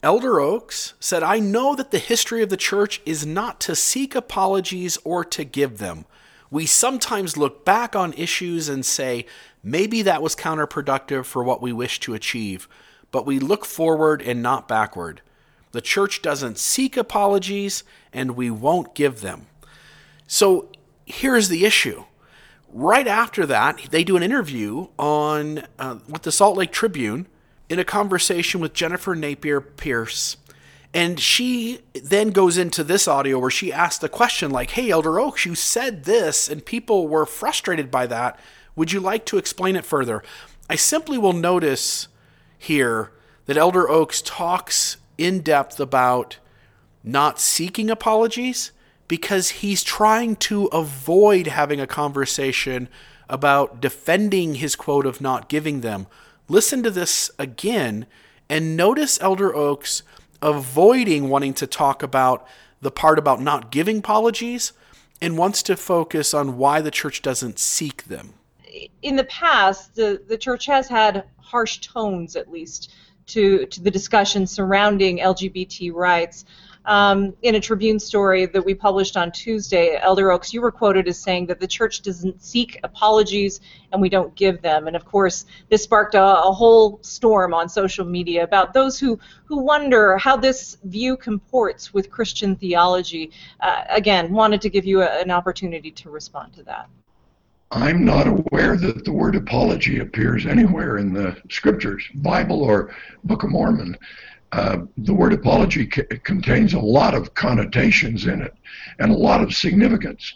Elder 0.03 0.41
Oaks 0.41 0.95
said, 1.01 1.23
I 1.23 1.41
know 1.41 1.75
that 1.75 1.91
the 1.91 1.99
history 1.99 2.43
of 2.43 2.49
the 2.49 2.57
church 2.57 3.01
is 3.05 3.27
not 3.27 3.61
to 3.61 3.75
seek 3.75 4.15
apologies 4.15 4.99
or 5.05 5.25
to 5.25 5.43
give 5.43 5.79
them. 5.79 6.05
We 6.51 6.67
sometimes 6.67 7.37
look 7.37 7.65
back 7.65 7.97
on 7.97 8.13
issues 8.13 8.69
and 8.69 8.87
say, 8.87 9.27
maybe 9.67 10.01
that 10.03 10.23
was 10.23 10.37
counterproductive 10.37 11.25
for 11.25 11.43
what 11.43 11.61
we 11.61 11.73
wish 11.73 11.99
to 11.99 12.15
achieve, 12.15 12.69
but 13.11 13.27
we 13.27 13.41
look 13.41 13.65
forward 13.65 14.23
and 14.23 14.41
not 14.41 14.69
backward. 14.69 15.21
The 15.73 15.81
church 15.81 16.23
doesn't 16.23 16.57
seek 16.57 16.97
apologies, 16.97 17.83
and 18.13 18.37
we 18.37 18.49
won't 18.49 18.95
give 18.95 19.21
them. 19.21 19.47
So 20.29 20.71
here's 21.05 21.49
the 21.49 21.65
issue. 21.65 22.05
Right 22.73 23.09
after 23.09 23.45
that, 23.47 23.89
they 23.91 24.05
do 24.05 24.17
an 24.17 24.23
interview 24.23 24.87
on 24.99 25.65
uh, 25.79 25.99
with 26.09 26.23
the 26.23 26.33
Salt 26.33 26.57
Lake 26.57 26.73
Tribune 26.73 27.27
in 27.69 27.81
a 27.81 27.85
conversation 27.85 28.61
with 28.61 28.73
Jennifer 28.73 29.17
Napier 29.17 29.61
Pace. 29.61 30.37
And 30.95 31.19
she 31.19 31.81
then 31.95 32.31
goes 32.31 32.57
into 32.57 32.85
this 32.85 33.09
audio 33.09 33.39
where 33.41 33.51
she 33.51 33.73
asked 33.73 34.01
the 34.01 34.09
question, 34.09 34.51
like, 34.51 34.71
Hey, 34.71 34.91
Elder 34.91 35.19
Oaks, 35.19 35.45
you 35.45 35.57
said 35.57 36.05
this, 36.05 36.49
and 36.49 36.65
people 36.65 37.09
were 37.09 37.27
frustrated 37.27 37.91
by 37.91 38.07
that. 38.07 38.39
Would 38.77 38.93
you 38.93 39.01
like 39.01 39.25
to 39.27 39.39
explain 39.39 39.75
it 39.75 39.85
further? 39.85 40.23
I 40.69 40.77
simply 40.77 41.17
will 41.17 41.33
notice 41.33 42.09
here 42.59 43.11
that 43.47 43.57
Elder 43.57 43.89
Oaks 43.89 44.21
talks 44.23 44.99
in 45.17 45.41
depth 45.41 45.81
about 45.81 46.39
not 47.03 47.41
seeking 47.41 47.91
apologies 47.91 48.73
because 49.09 49.51
he's 49.51 49.83
trying 49.83 50.37
to 50.37 50.67
avoid 50.67 51.47
having 51.47 51.81
a 51.81 51.87
conversation 51.87 52.89
about 53.29 53.81
defending 53.81 54.57
his 54.57 54.77
quote 54.77 55.07
of 55.07 55.21
not 55.21 55.49
giving 55.49 55.81
them. 55.81 56.07
Listen 56.49 56.83
to 56.83 56.91
this 56.91 57.31
again 57.39 58.07
and 58.49 58.77
notice 58.77 59.21
Elder 59.21 59.55
Oaks 59.55 60.03
avoiding 60.43 61.29
wanting 61.29 61.55
to 61.55 61.67
talk 61.67 62.03
about 62.03 62.47
the 62.81 62.91
part 62.91 63.19
about 63.19 63.41
not 63.41 63.71
giving 63.73 63.99
apologies 63.99 64.73
and 65.21 65.39
wants 65.39 65.63
to 65.63 65.77
focus 65.77 66.35
on 66.35 66.59
why 66.59 66.81
the 66.81 66.91
church 66.91 67.23
doesn't 67.23 67.59
seek 67.59 68.05
them. 68.05 68.35
In 69.03 69.17
the 69.17 69.25
past, 69.25 69.95
the, 69.95 70.23
the 70.27 70.39
church 70.39 70.67
has 70.67 70.89
had 70.89 71.25
harsh 71.39 71.79
tones, 71.79 72.37
at 72.37 72.51
least, 72.51 72.93
to, 73.27 73.67
to 73.67 73.83
the 73.83 73.91
discussion 73.91 74.47
surrounding 74.47 75.19
LGBT 75.19 75.93
rights. 75.93 76.45
Um, 76.87 77.35
in 77.43 77.57
a 77.57 77.61
Tribune 77.61 77.99
story 77.99 78.47
that 78.47 78.65
we 78.65 78.73
published 78.73 79.17
on 79.17 79.33
Tuesday, 79.33 79.99
Elder 80.01 80.31
Oaks, 80.31 80.55
you 80.55 80.61
were 80.61 80.71
quoted 80.71 81.09
as 81.09 81.19
saying 81.19 81.47
that 81.47 81.59
the 81.59 81.67
church 81.67 82.01
doesn't 82.01 82.41
seek 82.41 82.79
apologies 82.85 83.61
and 83.91 84.01
we 84.01 84.09
don't 84.09 84.33
give 84.37 84.63
them. 84.63 84.87
And 84.87 84.95
of 84.95 85.05
course, 85.05 85.47
this 85.69 85.83
sparked 85.83 86.15
a, 86.15 86.23
a 86.23 86.53
whole 86.53 87.01
storm 87.03 87.53
on 87.53 87.69
social 87.69 88.05
media 88.05 88.45
about 88.45 88.73
those 88.73 89.01
who, 89.01 89.19
who 89.47 89.59
wonder 89.59 90.17
how 90.17 90.37
this 90.37 90.79
view 90.85 91.17
comports 91.17 91.93
with 91.93 92.09
Christian 92.09 92.55
theology. 92.55 93.33
Uh, 93.59 93.83
again, 93.89 94.33
wanted 94.33 94.61
to 94.61 94.71
give 94.71 94.85
you 94.85 95.03
a, 95.03 95.21
an 95.21 95.33
opportunity 95.33 95.91
to 95.91 96.09
respond 96.09 96.53
to 96.53 96.63
that. 96.63 96.89
I'm 97.73 98.05
not 98.05 98.29
aware 98.29 98.77
that 98.77 99.05
the 99.05 99.13
word 99.13 99.35
apology 99.35 99.99
appears 99.99 100.47
anywhere 100.47 100.99
in 100.99 101.13
the 101.13 101.37
scriptures, 101.51 102.05
Bible 102.15 102.63
or 102.63 102.95
Book 103.25 103.43
of 103.43 103.51
Mormon. 103.51 103.99
Uh, 104.53 104.79
the 104.99 105.13
word 105.13 105.33
apology 105.33 105.91
c- 105.91 106.05
contains 106.23 106.75
a 106.75 106.79
lot 106.79 107.15
of 107.15 107.35
connotations 107.35 108.27
in 108.27 108.41
it 108.41 108.55
and 109.01 109.11
a 109.11 109.17
lot 109.17 109.43
of 109.43 109.53
significance. 109.53 110.33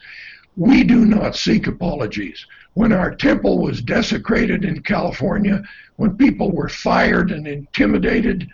We 0.57 0.83
do 0.83 1.07
not 1.07 1.37
seek 1.37 1.69
apologies. 1.69 2.45
When 2.75 2.93
our 2.93 3.15
temple 3.15 3.59
was 3.59 3.81
desecrated 3.81 4.65
in 4.65 4.83
California, 4.83 5.63
when 5.97 6.17
people 6.17 6.51
were 6.51 6.69
fired 6.69 7.31
and 7.31 7.47
intimidated, 7.47 8.49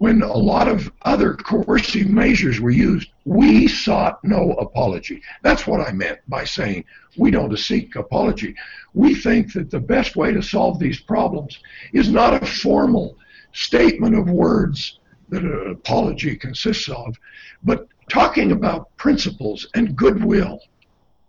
when 0.00 0.22
a 0.22 0.32
lot 0.32 0.66
of 0.66 0.90
other 1.02 1.34
coercive 1.34 2.08
measures 2.08 2.58
were 2.58 2.70
used, 2.70 3.10
we 3.26 3.68
sought 3.68 4.18
no 4.24 4.52
apology. 4.52 5.20
That's 5.42 5.66
what 5.66 5.86
I 5.86 5.92
meant 5.92 6.20
by 6.26 6.44
saying 6.44 6.86
we 7.18 7.30
don't 7.30 7.54
seek 7.58 7.96
apology. 7.96 8.54
We 8.94 9.14
think 9.14 9.52
that 9.52 9.70
the 9.70 9.78
best 9.78 10.16
way 10.16 10.32
to 10.32 10.42
solve 10.42 10.78
these 10.78 10.98
problems 10.98 11.58
is 11.92 12.08
not 12.08 12.42
a 12.42 12.46
formal 12.46 13.18
statement 13.52 14.16
of 14.16 14.30
words 14.30 15.00
that 15.28 15.42
an 15.42 15.70
apology 15.70 16.34
consists 16.34 16.88
of, 16.88 17.14
but 17.62 17.86
talking 18.08 18.52
about 18.52 18.96
principles 18.96 19.66
and 19.74 19.94
goodwill 19.96 20.60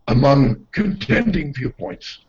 among 0.08 0.66
contending 0.72 1.54
viewpoints. 1.54 2.20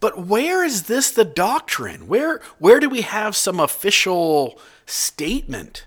But 0.00 0.26
where 0.26 0.62
is 0.64 0.84
this 0.84 1.10
the 1.10 1.24
doctrine? 1.24 2.06
Where 2.06 2.40
where 2.58 2.80
do 2.80 2.88
we 2.88 3.00
have 3.02 3.34
some 3.34 3.58
official 3.58 4.58
statement 4.86 5.86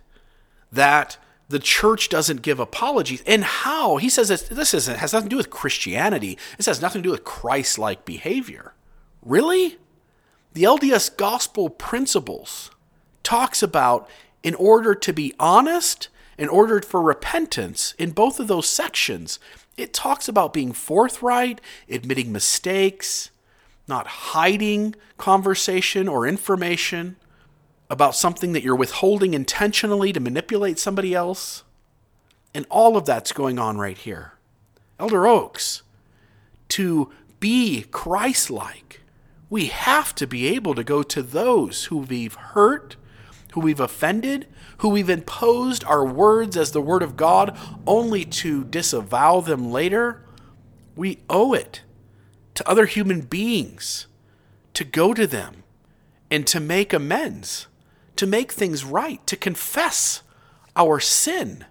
that 0.71 1.17
the 1.49 1.59
church 1.59 2.09
doesn't 2.09 2.41
give 2.41 2.59
apologies? 2.59 3.23
And 3.27 3.43
how? 3.43 3.97
He 3.97 4.09
says 4.09 4.29
this, 4.29 4.43
this 4.43 4.73
isn't 4.73 4.97
has 4.97 5.13
nothing 5.13 5.29
to 5.29 5.33
do 5.33 5.37
with 5.37 5.49
Christianity. 5.49 6.37
This 6.57 6.65
has 6.65 6.81
nothing 6.81 7.03
to 7.03 7.07
do 7.07 7.11
with 7.11 7.23
Christ-like 7.23 8.05
behavior. 8.05 8.73
Really? 9.21 9.77
The 10.53 10.63
LDS 10.63 11.15
gospel 11.15 11.69
principles 11.69 12.71
talks 13.23 13.61
about 13.61 14.09
in 14.41 14.55
order 14.55 14.95
to 14.95 15.13
be 15.13 15.33
honest, 15.39 16.09
in 16.37 16.47
order 16.47 16.81
for 16.81 17.01
repentance, 17.01 17.93
in 17.99 18.11
both 18.11 18.39
of 18.39 18.47
those 18.47 18.67
sections, 18.67 19.39
it 19.75 19.93
talks 19.93 20.27
about 20.27 20.53
being 20.53 20.71
forthright, 20.71 21.61
admitting 21.89 22.31
mistakes, 22.31 23.29
not 23.87 24.07
hiding 24.07 24.95
conversation 25.17 26.07
or 26.07 26.27
information 26.27 27.15
about 27.89 28.15
something 28.15 28.51
that 28.51 28.63
you're 28.63 28.75
withholding 28.75 29.33
intentionally 29.33 30.11
to 30.11 30.19
manipulate 30.19 30.77
somebody 30.77 31.13
else. 31.13 31.63
And 32.53 32.65
all 32.69 32.97
of 32.97 33.05
that's 33.05 33.31
going 33.31 33.59
on 33.59 33.77
right 33.77 33.97
here. 33.97 34.33
Elder 34.99 35.27
Oaks, 35.27 35.83
to 36.69 37.11
be 37.39 37.85
Christ 37.91 38.49
like, 38.49 39.01
we 39.49 39.67
have 39.67 40.13
to 40.15 40.27
be 40.27 40.47
able 40.47 40.75
to 40.75 40.83
go 40.83 41.03
to 41.03 41.21
those 41.21 41.85
who 41.85 41.97
we've 41.99 42.33
hurt, 42.33 42.97
who 43.53 43.61
we've 43.61 43.79
offended, 43.79 44.47
who 44.79 44.89
we've 44.89 45.09
imposed 45.09 45.83
our 45.85 46.05
words 46.05 46.57
as 46.57 46.71
the 46.71 46.81
Word 46.81 47.01
of 47.01 47.15
God 47.15 47.57
only 47.85 48.25
to 48.25 48.65
disavow 48.65 49.39
them 49.39 49.71
later. 49.71 50.25
We 50.95 51.19
owe 51.29 51.53
it 51.53 51.81
to 52.57 52.67
other 52.67 52.87
human 52.87 53.21
beings 53.21 54.07
to 54.73 54.83
go 54.83 55.13
to 55.13 55.27
them 55.27 55.61
and 56.31 56.47
to 56.47 56.59
make 56.59 56.91
amends, 56.91 57.67
to 58.15 58.25
make 58.25 58.51
things 58.51 58.83
right, 58.83 59.25
to 59.27 59.35
confess 59.35 60.23
our 60.75 60.99
sin. 60.99 61.65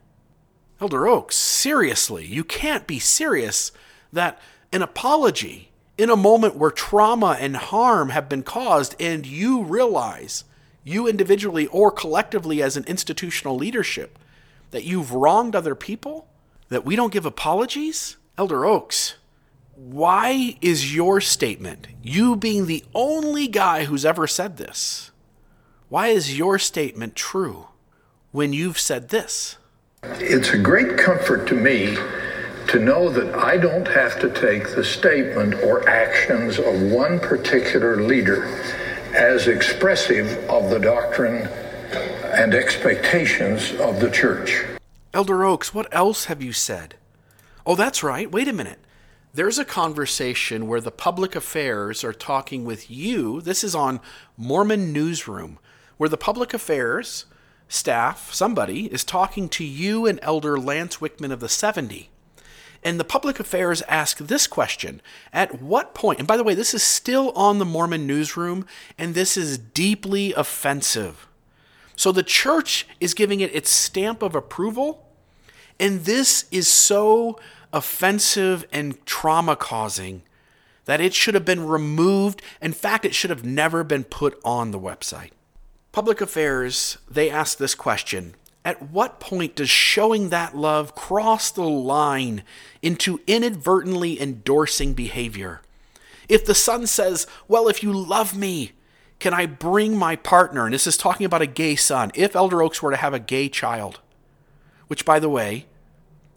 Elder 0.81 1.09
Oaks, 1.09 1.35
seriously, 1.35 2.25
you 2.25 2.45
can't 2.45 2.87
be 2.87 3.01
serious 3.01 3.73
that 4.13 4.41
an 4.73 4.81
apology 4.81 5.73
in 5.99 6.09
a 6.09 6.15
moment 6.15 6.55
where 6.55 6.71
trauma 6.71 7.37
and 7.41 7.57
harm 7.57 8.11
have 8.11 8.29
been 8.29 8.45
caused 8.45 8.95
and 9.01 9.27
you 9.27 9.65
realize, 9.65 10.45
you 10.85 11.09
individually 11.09 11.67
or 11.67 11.91
collectively 11.91 12.63
as 12.63 12.77
an 12.77 12.85
institutional 12.85 13.57
leadership, 13.57 14.21
that 14.71 14.85
you've 14.85 15.13
wronged 15.13 15.57
other 15.57 15.75
people, 15.75 16.29
that 16.69 16.85
we 16.85 16.95
don't 16.95 17.13
give 17.13 17.27
apologies? 17.27 18.19
Elder 18.39 18.65
Oaks, 18.65 19.17
why 19.77 20.57
is 20.63 20.95
your 20.95 21.21
statement, 21.21 21.87
you 22.03 22.35
being 22.35 22.67
the 22.67 22.85
only 22.95 23.47
guy 23.47 23.85
who's 23.85 24.07
ever 24.07 24.27
said 24.27 24.57
this, 24.57 25.11
why 25.91 26.09
is 26.09 26.39
your 26.39 26.59
statement 26.59 27.15
true 27.15 27.69
when 28.33 28.55
you've 28.55 28.81
said 28.81 29.11
this? 29.11 29.59
It's 30.03 30.51
a 30.51 30.59
great 30.59 30.97
comfort 30.97 31.47
to 31.49 31.55
me 31.55 31.95
to 32.69 32.79
know 32.81 33.11
that 33.11 33.35
I 33.35 33.59
don't 33.59 33.87
have 33.87 34.19
to 34.21 34.31
take 34.31 34.75
the 34.75 34.83
statement 34.83 35.55
or 35.55 35.87
actions 35.89 36.59
of 36.59 36.91
one 36.91 37.21
particular 37.21 38.03
leader 38.03 38.47
as 39.15 39.47
expressive 39.47 40.27
of 40.49 40.71
the 40.71 40.79
doctrine 40.79 41.49
and 42.35 42.55
expectations 42.55 43.73
of 43.79 44.01
the 44.01 44.11
church. 44.11 44.65
Elder 45.13 45.45
Oaks, 45.45 45.75
what 45.75 45.87
else 45.93 46.25
have 46.25 46.43
you 46.43 46.53
said? 46.53 46.97
Oh, 47.67 47.77
that's 47.77 48.03
right. 48.03 48.31
Wait 48.31 48.49
a 48.49 48.53
minute. 48.53 48.79
There's 49.37 49.59
a 49.59 49.67
conversation 49.67 50.67
where 50.67 50.81
the 50.81 50.91
public 50.91 51.37
affairs 51.37 52.03
are 52.03 52.15
talking 52.15 52.65
with 52.65 52.91
you. 52.91 53.43
This 53.43 53.63
is 53.63 53.75
on 53.75 54.01
Mormon 54.39 54.95
Newsroom, 54.95 55.59
where 55.99 56.09
the 56.09 56.17
public 56.17 56.55
affairs 56.55 57.27
staff, 57.69 58.33
somebody, 58.33 58.87
is 58.87 59.05
talking 59.05 59.51
to 59.51 59.63
you 59.63 60.07
and 60.07 60.19
Elder 60.23 60.59
Lance 60.59 61.03
Wickman 61.03 61.33
of 61.33 61.41
the 61.41 61.51
70. 61.51 62.09
And 62.83 62.99
the 62.99 63.05
public 63.05 63.39
affairs 63.39 63.83
ask 63.83 64.17
this 64.17 64.47
question 64.47 65.03
At 65.35 65.61
what 65.61 65.93
point, 65.93 66.19
and 66.19 66.27
by 66.27 66.39
the 66.39 66.45
way, 66.45 66.55
this 66.55 66.73
is 66.73 66.83
still 66.83 67.31
on 67.33 67.59
the 67.59 67.67
Mormon 67.67 68.07
newsroom, 68.07 68.65
and 68.97 69.15
this 69.15 69.37
is 69.37 69.59
deeply 69.59 70.33
offensive. 70.33 71.29
So 71.95 72.11
the 72.11 72.23
church 72.23 72.89
is 73.01 73.13
giving 73.13 73.41
it 73.41 73.55
its 73.55 73.69
stamp 73.69 74.23
of 74.23 74.35
approval, 74.35 75.07
and 75.79 76.07
this 76.07 76.47
is 76.51 76.69
so 76.69 77.39
offensive 77.77 78.67
and 78.73 79.05
trauma 79.07 79.55
causing 79.55 80.23
that 80.87 81.01
it 81.01 81.15
should 81.15 81.35
have 81.35 81.45
been 81.45 81.67
removed. 81.67 82.41
In 82.63 82.73
fact, 82.73 83.05
it 83.05 83.15
should 83.15 83.31
have 83.31 83.45
never 83.45 83.85
been 83.85 84.05
put 84.05 84.41
on 84.45 84.71
the 84.71 84.81
website. 84.81 85.31
Public 85.93 86.21
Affairs, 86.21 86.99
they 87.11 87.31
ask 87.31 87.59
this 87.59 87.75
question 87.75 88.35
At 88.65 88.91
what 88.91 89.21
point 89.21 89.57
does 89.57 89.71
showing 89.71 90.31
that 90.31 90.57
love 90.57 90.95
cross 90.95 91.51
the 91.51 91.63
line 91.63 92.43
into 92.83 93.21
inadvertently 93.27 94.21
endorsing 94.21 94.95
behavior? 94.95 95.61
If 96.29 96.45
the 96.45 96.55
son 96.55 96.87
says, 96.87 97.27
Well, 97.47 97.69
if 97.69 97.83
you 97.83 97.93
love 97.93 98.37
me, 98.37 98.73
can 99.19 99.33
I 99.33 99.47
bring 99.47 99.97
my 99.97 100.17
partner? 100.17 100.67
And 100.67 100.75
this 100.75 100.87
is 100.87 100.97
talking 100.97 101.27
about 101.27 101.43
a 101.43 101.47
gay 101.47 101.77
son. 101.77 102.11
If 102.15 102.37
Elder 102.37 102.63
Oaks 102.63 102.83
were 102.83 102.91
to 102.91 102.97
have 102.97 103.15
a 103.15 103.19
gay 103.19 103.49
child, 103.49 104.01
which, 104.89 105.05
by 105.05 105.19
the 105.19 105.31
way, 105.31 105.67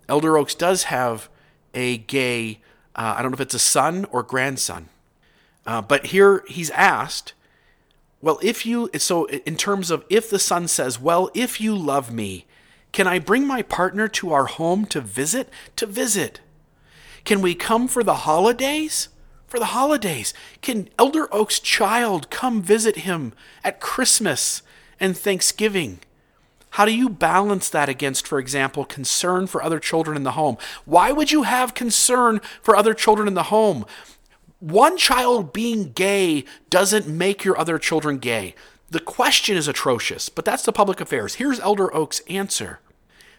Elder 0.09 0.37
Oaks 0.37 0.55
does 0.55 0.83
have 0.83 1.29
a 1.73 1.97
gay, 1.97 2.59
uh, 2.95 3.15
I 3.17 3.21
don't 3.21 3.31
know 3.31 3.35
if 3.35 3.41
it's 3.41 3.53
a 3.53 3.59
son 3.59 4.05
or 4.11 4.23
grandson. 4.23 4.89
Uh, 5.65 5.81
but 5.81 6.07
here 6.07 6.43
he's 6.47 6.71
asked, 6.71 7.33
well, 8.21 8.39
if 8.41 8.65
you, 8.65 8.89
so 8.97 9.25
in 9.29 9.55
terms 9.55 9.91
of 9.91 10.03
if 10.09 10.29
the 10.29 10.39
son 10.39 10.67
says, 10.67 10.99
Well, 10.99 11.29
if 11.33 11.61
you 11.61 11.73
love 11.75 12.11
me, 12.11 12.45
can 12.91 13.07
I 13.07 13.19
bring 13.19 13.47
my 13.47 13.61
partner 13.61 14.07
to 14.09 14.33
our 14.33 14.45
home 14.45 14.85
to 14.87 14.99
visit? 14.99 15.49
To 15.77 15.85
visit. 15.85 16.41
Can 17.23 17.41
we 17.41 17.55
come 17.55 17.87
for 17.87 18.03
the 18.03 18.15
holidays? 18.15 19.09
For 19.47 19.59
the 19.59 19.65
holidays. 19.67 20.33
Can 20.61 20.89
Elder 20.97 21.33
Oak's 21.33 21.59
child 21.59 22.29
come 22.29 22.61
visit 22.61 22.97
him 22.97 23.33
at 23.63 23.79
Christmas 23.79 24.63
and 24.99 25.17
Thanksgiving? 25.17 25.99
How 26.71 26.85
do 26.85 26.93
you 26.95 27.09
balance 27.09 27.69
that 27.69 27.89
against, 27.89 28.27
for 28.27 28.39
example, 28.39 28.85
concern 28.85 29.47
for 29.47 29.63
other 29.63 29.79
children 29.79 30.15
in 30.15 30.23
the 30.23 30.31
home? 30.31 30.57
Why 30.85 31.11
would 31.11 31.31
you 31.31 31.43
have 31.43 31.73
concern 31.73 32.41
for 32.61 32.75
other 32.75 32.93
children 32.93 33.27
in 33.27 33.33
the 33.33 33.43
home? 33.43 33.85
one 34.59 34.97
child 34.97 35.53
being 35.53 35.91
gay 35.93 36.43
doesn't 36.69 37.07
make 37.07 37.43
your 37.43 37.57
other 37.57 37.79
children 37.79 38.17
gay. 38.17 38.55
The 38.89 38.99
question 38.99 39.55
is 39.55 39.67
atrocious, 39.67 40.29
but 40.29 40.45
that's 40.45 40.63
the 40.63 40.73
public 40.73 40.99
affairs. 40.99 41.35
Here's 41.35 41.59
Elder 41.59 41.93
Oak's 41.95 42.19
answer. 42.21 42.79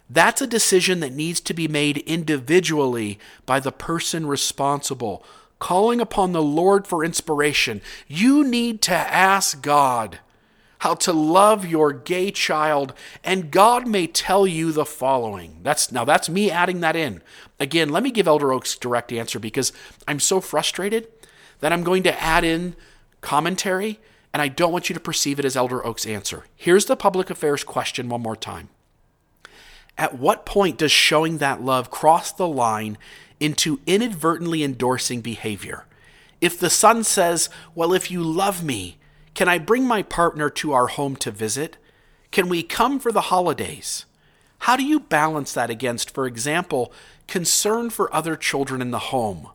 That's 0.09 0.41
a 0.41 0.47
decision 0.47 1.01
that 1.01 1.13
needs 1.13 1.41
to 1.41 1.55
be 1.55 1.69
made 1.69 1.99
individually 1.99 3.19
by 3.47 3.61
the 3.61 3.73
person 3.73 4.27
responsible, 4.27 5.25
calling 5.59 6.01
upon 6.01 6.33
the 6.33 6.43
Lord 6.43 6.87
for 6.87 7.05
inspiration. 7.05 7.81
You 8.09 8.43
need 8.43 8.81
to 8.83 8.95
ask 8.95 9.61
God 9.61 10.21
how 10.81 10.95
to 10.95 11.13
love 11.13 11.67
your 11.67 11.93
gay 11.93 12.31
child, 12.31 12.95
and 13.23 13.51
God 13.51 13.87
may 13.87 14.07
tell 14.07 14.47
you 14.47 14.73
the 14.73 14.87
following. 14.87 15.61
That's 15.63 15.93
now 15.93 16.05
that's 16.05 16.29
me 16.29 16.51
adding 16.51 16.81
that 16.81 16.97
in. 16.97 17.23
Again, 17.59 17.91
let 17.91 18.03
me 18.03 18.11
give 18.11 18.27
Elder 18.27 18.53
Oaks 18.53 18.77
direct 18.77 19.13
answer 19.13 19.39
because 19.39 19.73
I'm 20.09 20.21
so 20.21 20.41
frustrated 20.41 21.09
that 21.61 21.73
I'm 21.73 21.83
going 21.83 22.03
to 22.05 22.23
add 22.23 22.45
in 22.45 22.77
commentary 23.21 24.01
and 24.33 24.41
I 24.41 24.49
don't 24.49 24.73
want 24.73 24.89
you 24.89 24.95
to 24.95 25.01
perceive 25.01 25.39
it 25.39 25.45
as 25.45 25.57
Elder 25.57 25.85
Oaks' 25.85 26.07
answer. 26.07 26.47
Here's 26.57 26.87
the 26.87 26.97
public 26.97 27.29
affairs 27.29 27.63
question 27.63 28.09
one 28.09 28.23
more 28.23 28.37
time. 28.37 28.71
At 29.99 30.19
what 30.19 30.47
point 30.47 30.79
does 30.79 30.93
showing 30.93 31.39
that 31.39 31.61
love 31.61 31.91
cross 31.91 32.33
the 32.33 32.49
line 32.49 32.97
into 33.39 33.81
inadvertently 33.87 34.65
endorsing 34.65 35.21
behavior? 35.21 35.85
If 36.41 36.59
the 36.59 36.71
son 36.71 37.05
says, 37.05 37.51
Well, 37.75 37.93
if 37.93 38.11
you 38.11 38.23
love 38.23 38.65
me, 38.65 38.97
can 39.35 39.49
I 39.49 39.59
bring 39.59 39.85
my 39.85 40.03
partner 40.03 40.51
to 40.51 40.73
our 40.73 40.89
home 40.89 41.17
to 41.17 41.31
visit? 41.31 41.77
Can 42.31 42.49
we 42.49 42.63
come 42.63 42.99
for 42.99 43.13
the 43.13 43.23
holidays? 43.23 44.05
How 44.61 44.77
do 44.77 44.85
you 44.85 45.01
balance 45.01 45.53
that 45.55 45.71
against, 45.71 46.11
for 46.11 46.27
example, 46.27 46.93
concern 47.27 47.91
for 47.91 48.15
other 48.15 48.37
children 48.37 48.83
in 48.83 48.91
the 48.91 48.99
home? 48.99 49.49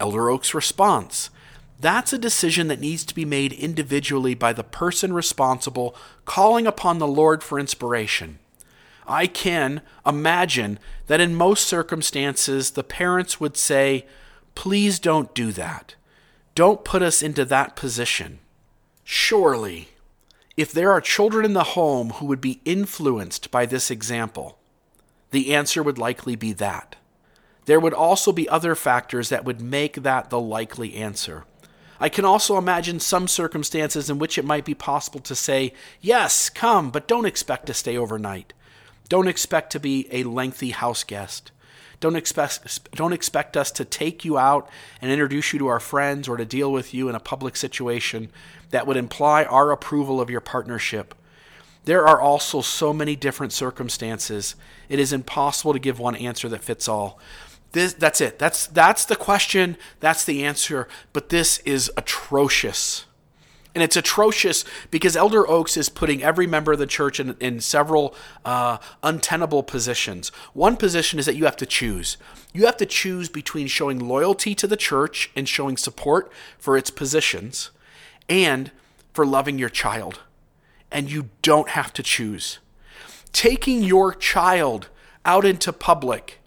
Elder 0.00 0.30
Oak's 0.30 0.54
response 0.54 1.30
that's 1.80 2.12
a 2.12 2.18
decision 2.18 2.68
that 2.68 2.80
needs 2.80 3.04
to 3.06 3.14
be 3.14 3.24
made 3.24 3.54
individually 3.54 4.34
by 4.34 4.52
the 4.52 4.62
person 4.62 5.14
responsible 5.14 5.96
calling 6.26 6.66
upon 6.66 6.98
the 6.98 7.06
Lord 7.06 7.42
for 7.42 7.58
inspiration. 7.58 8.38
I 9.08 9.26
can 9.26 9.80
imagine 10.06 10.78
that 11.06 11.22
in 11.22 11.34
most 11.34 11.66
circumstances, 11.66 12.72
the 12.72 12.84
parents 12.84 13.40
would 13.40 13.56
say, 13.56 14.06
Please 14.54 14.98
don't 14.98 15.34
do 15.34 15.52
that. 15.52 15.94
Don't 16.54 16.84
put 16.84 17.02
us 17.02 17.22
into 17.22 17.46
that 17.46 17.76
position. 17.76 18.40
Surely, 19.12 19.88
if 20.56 20.70
there 20.70 20.92
are 20.92 21.00
children 21.00 21.44
in 21.44 21.52
the 21.52 21.74
home 21.74 22.10
who 22.10 22.26
would 22.26 22.40
be 22.40 22.60
influenced 22.64 23.50
by 23.50 23.66
this 23.66 23.90
example, 23.90 24.56
the 25.32 25.52
answer 25.52 25.82
would 25.82 25.98
likely 25.98 26.36
be 26.36 26.52
that. 26.52 26.94
There 27.64 27.80
would 27.80 27.92
also 27.92 28.30
be 28.30 28.48
other 28.48 28.76
factors 28.76 29.28
that 29.28 29.44
would 29.44 29.60
make 29.60 30.04
that 30.04 30.30
the 30.30 30.38
likely 30.38 30.94
answer. 30.94 31.44
I 31.98 32.08
can 32.08 32.24
also 32.24 32.56
imagine 32.56 33.00
some 33.00 33.26
circumstances 33.26 34.08
in 34.08 34.20
which 34.20 34.38
it 34.38 34.44
might 34.44 34.64
be 34.64 34.74
possible 34.74 35.18
to 35.22 35.34
say, 35.34 35.74
Yes, 36.00 36.48
come, 36.48 36.92
but 36.92 37.08
don't 37.08 37.26
expect 37.26 37.66
to 37.66 37.74
stay 37.74 37.96
overnight. 37.96 38.52
Don't 39.08 39.26
expect 39.26 39.72
to 39.72 39.80
be 39.80 40.06
a 40.12 40.22
lengthy 40.22 40.70
house 40.70 41.02
guest. 41.02 41.50
Don't 42.00 42.16
expect, 42.16 42.90
don't 42.92 43.12
expect 43.12 43.56
us 43.56 43.70
to 43.72 43.84
take 43.84 44.24
you 44.24 44.38
out 44.38 44.68
and 45.02 45.10
introduce 45.10 45.52
you 45.52 45.58
to 45.58 45.66
our 45.68 45.80
friends 45.80 46.28
or 46.28 46.38
to 46.38 46.44
deal 46.46 46.72
with 46.72 46.94
you 46.94 47.08
in 47.08 47.14
a 47.14 47.20
public 47.20 47.56
situation 47.56 48.30
that 48.70 48.86
would 48.86 48.96
imply 48.96 49.44
our 49.44 49.70
approval 49.70 50.20
of 50.20 50.30
your 50.30 50.40
partnership. 50.40 51.14
There 51.84 52.06
are 52.06 52.20
also 52.20 52.60
so 52.62 52.92
many 52.92 53.16
different 53.16 53.52
circumstances. 53.52 54.54
It 54.88 54.98
is 54.98 55.12
impossible 55.12 55.72
to 55.72 55.78
give 55.78 55.98
one 55.98 56.16
answer 56.16 56.48
that 56.48 56.64
fits 56.64 56.88
all. 56.88 57.18
This, 57.72 57.92
that's 57.92 58.20
it. 58.20 58.38
That's 58.38 58.66
that's 58.66 59.04
the 59.04 59.16
question. 59.16 59.76
That's 60.00 60.24
the 60.24 60.44
answer. 60.44 60.88
But 61.12 61.28
this 61.28 61.58
is 61.58 61.90
atrocious. 61.96 63.04
And 63.74 63.84
it's 63.84 63.96
atrocious 63.96 64.64
because 64.90 65.16
Elder 65.16 65.48
Oaks 65.48 65.76
is 65.76 65.88
putting 65.88 66.22
every 66.22 66.46
member 66.46 66.72
of 66.72 66.78
the 66.78 66.86
church 66.86 67.20
in, 67.20 67.36
in 67.38 67.60
several 67.60 68.14
uh, 68.44 68.78
untenable 69.02 69.62
positions. 69.62 70.30
One 70.54 70.76
position 70.76 71.18
is 71.18 71.26
that 71.26 71.36
you 71.36 71.44
have 71.44 71.56
to 71.58 71.66
choose. 71.66 72.16
You 72.52 72.66
have 72.66 72.76
to 72.78 72.86
choose 72.86 73.28
between 73.28 73.68
showing 73.68 74.00
loyalty 74.00 74.54
to 74.56 74.66
the 74.66 74.76
church 74.76 75.30
and 75.36 75.48
showing 75.48 75.76
support 75.76 76.32
for 76.58 76.76
its 76.76 76.90
positions 76.90 77.70
and 78.28 78.72
for 79.12 79.24
loving 79.24 79.58
your 79.58 79.68
child. 79.68 80.20
And 80.90 81.10
you 81.10 81.30
don't 81.42 81.70
have 81.70 81.92
to 81.92 82.02
choose. 82.02 82.58
Taking 83.32 83.84
your 83.84 84.12
child 84.12 84.88
out 85.24 85.44
into 85.44 85.72
public 85.72 86.40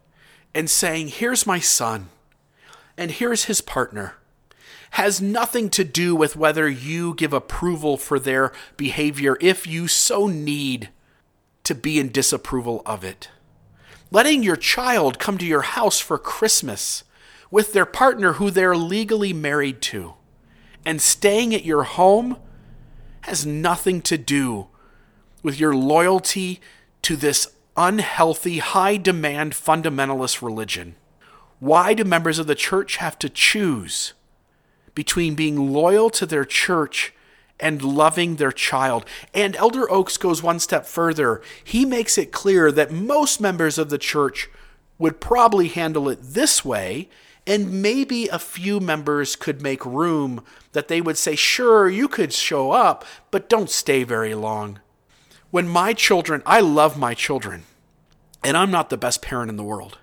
and 0.54 0.70
saying, 0.70 1.08
Here's 1.08 1.48
my 1.48 1.60
son, 1.60 2.10
and 2.98 3.12
here's 3.12 3.46
his 3.46 3.62
partner, 3.62 4.16
has 4.94 5.20
nothing 5.20 5.72
to 5.72 5.84
do 5.84 6.16
with 6.16 6.36
whether 6.36 6.70
you 6.70 7.16
give 7.16 7.34
approval 7.34 7.98
for 7.98 8.20
their 8.20 8.52
behavior 8.78 9.36
if 9.42 9.66
you 9.66 9.88
so 9.88 10.28
need 10.28 10.90
to 11.64 11.74
be 11.74 12.00
in 12.00 12.12
disapproval 12.12 12.84
of 12.86 13.04
it. 13.04 13.30
Letting 14.12 14.44
your 14.44 14.56
child 14.56 15.18
come 15.18 15.40
to 15.40 15.48
your 15.48 15.64
house 15.64 16.00
for 16.00 16.20
Christmas 16.20 17.04
with 17.50 17.74
their 17.74 17.88
partner 17.88 18.34
who 18.34 18.52
they're 18.52 18.78
legally 18.78 19.34
married 19.34 19.82
to 19.82 20.14
and 20.86 21.02
staying 21.02 21.56
at 21.56 21.66
your 21.66 21.84
home 21.84 22.38
has 23.22 23.48
nothing 23.48 24.00
to 24.04 24.18
do 24.18 24.68
with 25.42 25.60
your 25.60 25.76
loyalty 25.76 26.62
to 27.02 27.16
this 27.16 27.48
unhealthy, 27.76 28.60
high 28.60 28.98
demand 28.98 29.54
fundamentalist 29.54 30.44
religion. 30.44 30.96
Why 31.60 31.96
do 31.96 32.04
members 32.04 32.38
of 32.38 32.46
the 32.46 32.54
church 32.54 32.98
have 32.98 33.18
to 33.18 33.30
choose 33.30 34.14
between 34.96 35.36
being 35.36 35.72
loyal 35.72 36.10
to 36.12 36.26
their 36.26 36.46
church 36.46 37.14
and 37.60 37.82
loving 37.82 38.36
their 38.36 38.52
child? 38.52 39.06
And 39.34 39.56
Elder 39.56 39.90
Oaks 39.92 40.18
goes 40.18 40.44
one 40.44 40.60
step 40.60 40.86
further. 40.86 41.42
He 41.64 41.86
makes 41.86 42.18
it 42.18 42.32
clear 42.32 42.72
that 42.72 42.92
most 42.92 43.40
members 43.42 43.78
of 43.78 43.90
the 43.90 43.98
church 43.98 44.50
would 44.98 45.20
probably 45.20 45.68
handle 45.68 46.10
it 46.10 46.20
this 46.22 46.64
way, 46.64 47.10
and 47.46 47.82
maybe 47.82 48.28
a 48.28 48.40
few 48.40 48.80
members 48.80 49.36
could 49.36 49.62
make 49.62 49.86
room 49.86 50.44
that 50.72 50.88
they 50.88 51.02
would 51.02 51.18
say, 51.18 51.36
Sure, 51.36 51.90
you 51.90 52.08
could 52.08 52.32
show 52.32 52.72
up, 52.72 53.04
but 53.32 53.50
don't 53.50 53.70
stay 53.70 54.04
very 54.04 54.36
long. 54.36 54.80
When 55.52 55.68
my 55.68 55.94
children, 55.94 56.42
I 56.46 56.62
love 56.62 56.98
my 56.98 57.14
children, 57.14 57.64
and 58.44 58.58
I'm 58.58 58.72
not 58.72 58.90
the 58.90 58.98
best 58.98 59.22
parent 59.22 59.50
in 59.50 59.58
the 59.58 59.64
world, 59.64 60.00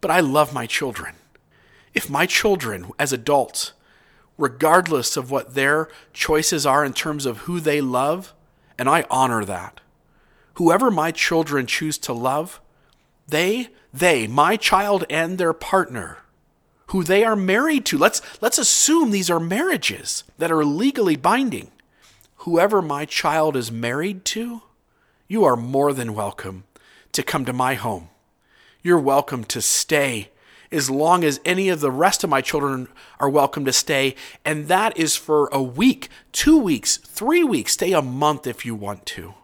but 0.00 0.10
I 0.10 0.20
love 0.20 0.54
my 0.54 0.66
children. 0.66 1.14
If 1.94 2.08
my 2.08 2.26
children, 2.26 2.90
as 2.98 3.12
adults, 3.12 3.72
regardless 4.40 5.16
of 5.16 5.30
what 5.30 5.54
their 5.54 5.88
choices 6.12 6.64
are 6.64 6.84
in 6.84 6.94
terms 6.94 7.26
of 7.26 7.38
who 7.38 7.60
they 7.60 7.80
love, 7.80 8.32
and 8.78 8.88
I 8.88 9.04
honor 9.10 9.44
that, 9.44 9.80
whoever 10.54 10.90
my 10.90 11.10
children 11.10 11.66
choose 11.66 11.98
to 11.98 12.12
love, 12.14 12.60
they, 13.28 13.68
they, 13.92 14.26
my 14.26 14.56
child 14.56 15.04
and 15.10 15.36
their 15.36 15.52
partner, 15.52 16.18
who 16.86 17.04
they 17.04 17.22
are 17.22 17.36
married 17.36 17.84
to. 17.86 17.98
Let's, 17.98 18.22
let's 18.40 18.58
assume 18.58 19.10
these 19.10 19.30
are 19.30 19.38
marriages 19.38 20.24
that 20.38 20.50
are 20.50 20.64
legally 20.64 21.16
binding. 21.16 21.70
Whoever 22.36 22.80
my 22.80 23.04
child 23.04 23.56
is 23.56 23.70
married 23.70 24.24
to, 24.26 24.62
you 25.28 25.44
are 25.44 25.56
more 25.56 25.92
than 25.92 26.14
welcome 26.14 26.64
to 27.12 27.22
come 27.22 27.44
to 27.44 27.52
my 27.52 27.74
home. 27.74 28.08
You're 28.82 28.98
welcome 28.98 29.44
to 29.44 29.60
stay 29.60 30.30
as 30.72 30.88
long 30.88 31.24
as 31.24 31.40
any 31.44 31.68
of 31.68 31.80
the 31.80 31.90
rest 31.90 32.22
of 32.22 32.30
my 32.30 32.40
children 32.40 32.88
are 33.18 33.28
welcome 33.28 33.64
to 33.64 33.72
stay. 33.72 34.14
And 34.44 34.68
that 34.68 34.96
is 34.96 35.16
for 35.16 35.48
a 35.52 35.62
week, 35.62 36.08
two 36.32 36.58
weeks, 36.58 36.96
three 36.96 37.42
weeks, 37.42 37.72
stay 37.72 37.92
a 37.92 38.02
month 38.02 38.46
if 38.46 38.64
you 38.64 38.74
want 38.74 39.06
to. 39.06 39.34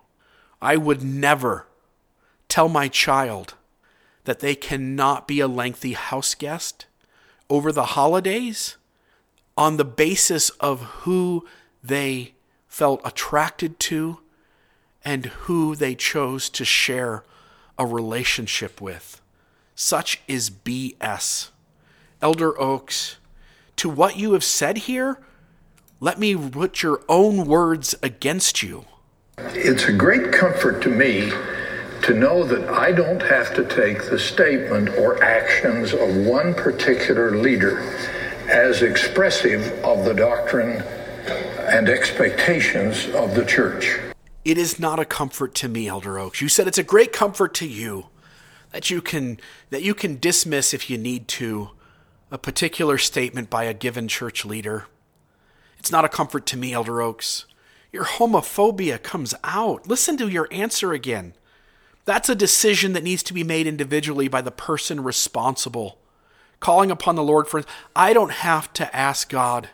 I 0.62 0.76
would 0.76 1.02
never 1.02 1.66
tell 2.48 2.68
my 2.68 2.88
child 2.88 3.54
that 4.24 4.40
they 4.40 4.54
cannot 4.54 5.26
be 5.26 5.40
a 5.40 5.48
lengthy 5.48 5.92
house 5.94 6.34
guest 6.34 6.86
over 7.50 7.72
the 7.72 7.86
holidays 7.86 8.76
on 9.56 9.76
the 9.76 9.84
basis 9.84 10.50
of 10.60 10.82
who 10.82 11.46
they 11.82 12.34
felt 12.66 13.00
attracted 13.04 13.78
to 13.78 14.18
and 15.04 15.26
who 15.26 15.74
they 15.76 15.94
chose 15.94 16.50
to 16.50 16.64
share 16.64 17.24
a 17.78 17.86
relationship 17.86 18.80
with. 18.80 19.20
Such 19.78 20.22
is 20.26 20.48
BS. 20.48 21.50
Elder 22.22 22.58
Oaks, 22.58 23.16
to 23.76 23.90
what 23.90 24.16
you 24.16 24.32
have 24.32 24.42
said 24.42 24.78
here, 24.78 25.18
let 26.00 26.18
me 26.18 26.34
put 26.34 26.82
your 26.82 27.02
own 27.10 27.44
words 27.44 27.94
against 28.02 28.62
you. 28.62 28.86
It's 29.36 29.84
a 29.84 29.92
great 29.92 30.32
comfort 30.32 30.82
to 30.84 30.88
me 30.88 31.30
to 32.04 32.14
know 32.14 32.42
that 32.44 32.70
I 32.70 32.90
don't 32.90 33.20
have 33.20 33.54
to 33.54 33.66
take 33.66 34.08
the 34.08 34.18
statement 34.18 34.88
or 34.96 35.22
actions 35.22 35.92
of 35.92 36.24
one 36.26 36.54
particular 36.54 37.36
leader 37.36 37.80
as 38.48 38.80
expressive 38.80 39.70
of 39.84 40.06
the 40.06 40.14
doctrine 40.14 40.82
and 41.68 41.90
expectations 41.90 43.08
of 43.08 43.34
the 43.34 43.44
church. 43.44 43.98
It 44.42 44.56
is 44.56 44.80
not 44.80 44.98
a 44.98 45.04
comfort 45.04 45.54
to 45.56 45.68
me, 45.68 45.86
Elder 45.86 46.18
Oaks. 46.18 46.40
You 46.40 46.48
said 46.48 46.66
it's 46.66 46.78
a 46.78 46.82
great 46.82 47.12
comfort 47.12 47.52
to 47.54 47.68
you 47.68 48.06
that 48.76 48.90
you 48.90 49.00
can 49.00 49.40
that 49.70 49.80
you 49.80 49.94
can 49.94 50.18
dismiss 50.18 50.74
if 50.74 50.90
you 50.90 50.98
need 50.98 51.26
to 51.28 51.70
a 52.30 52.36
particular 52.36 52.98
statement 52.98 53.48
by 53.48 53.64
a 53.64 53.72
given 53.72 54.06
church 54.06 54.44
leader. 54.44 54.84
It's 55.78 55.90
not 55.90 56.04
a 56.04 56.10
comfort 56.10 56.44
to 56.48 56.58
me, 56.58 56.74
Elder 56.74 57.00
Oaks. 57.00 57.46
Your 57.90 58.04
homophobia 58.04 59.02
comes 59.02 59.34
out. 59.42 59.88
Listen 59.88 60.18
to 60.18 60.28
your 60.28 60.46
answer 60.50 60.92
again. 60.92 61.32
That's 62.04 62.28
a 62.28 62.34
decision 62.34 62.92
that 62.92 63.02
needs 63.02 63.22
to 63.22 63.32
be 63.32 63.42
made 63.42 63.66
individually 63.66 64.28
by 64.28 64.42
the 64.42 64.50
person 64.50 65.02
responsible. 65.02 65.96
Calling 66.60 66.90
upon 66.90 67.16
the 67.16 67.22
Lord 67.22 67.48
for 67.48 67.64
I 67.94 68.12
don't 68.12 68.32
have 68.32 68.70
to 68.74 68.94
ask 68.94 69.30
God 69.30 69.70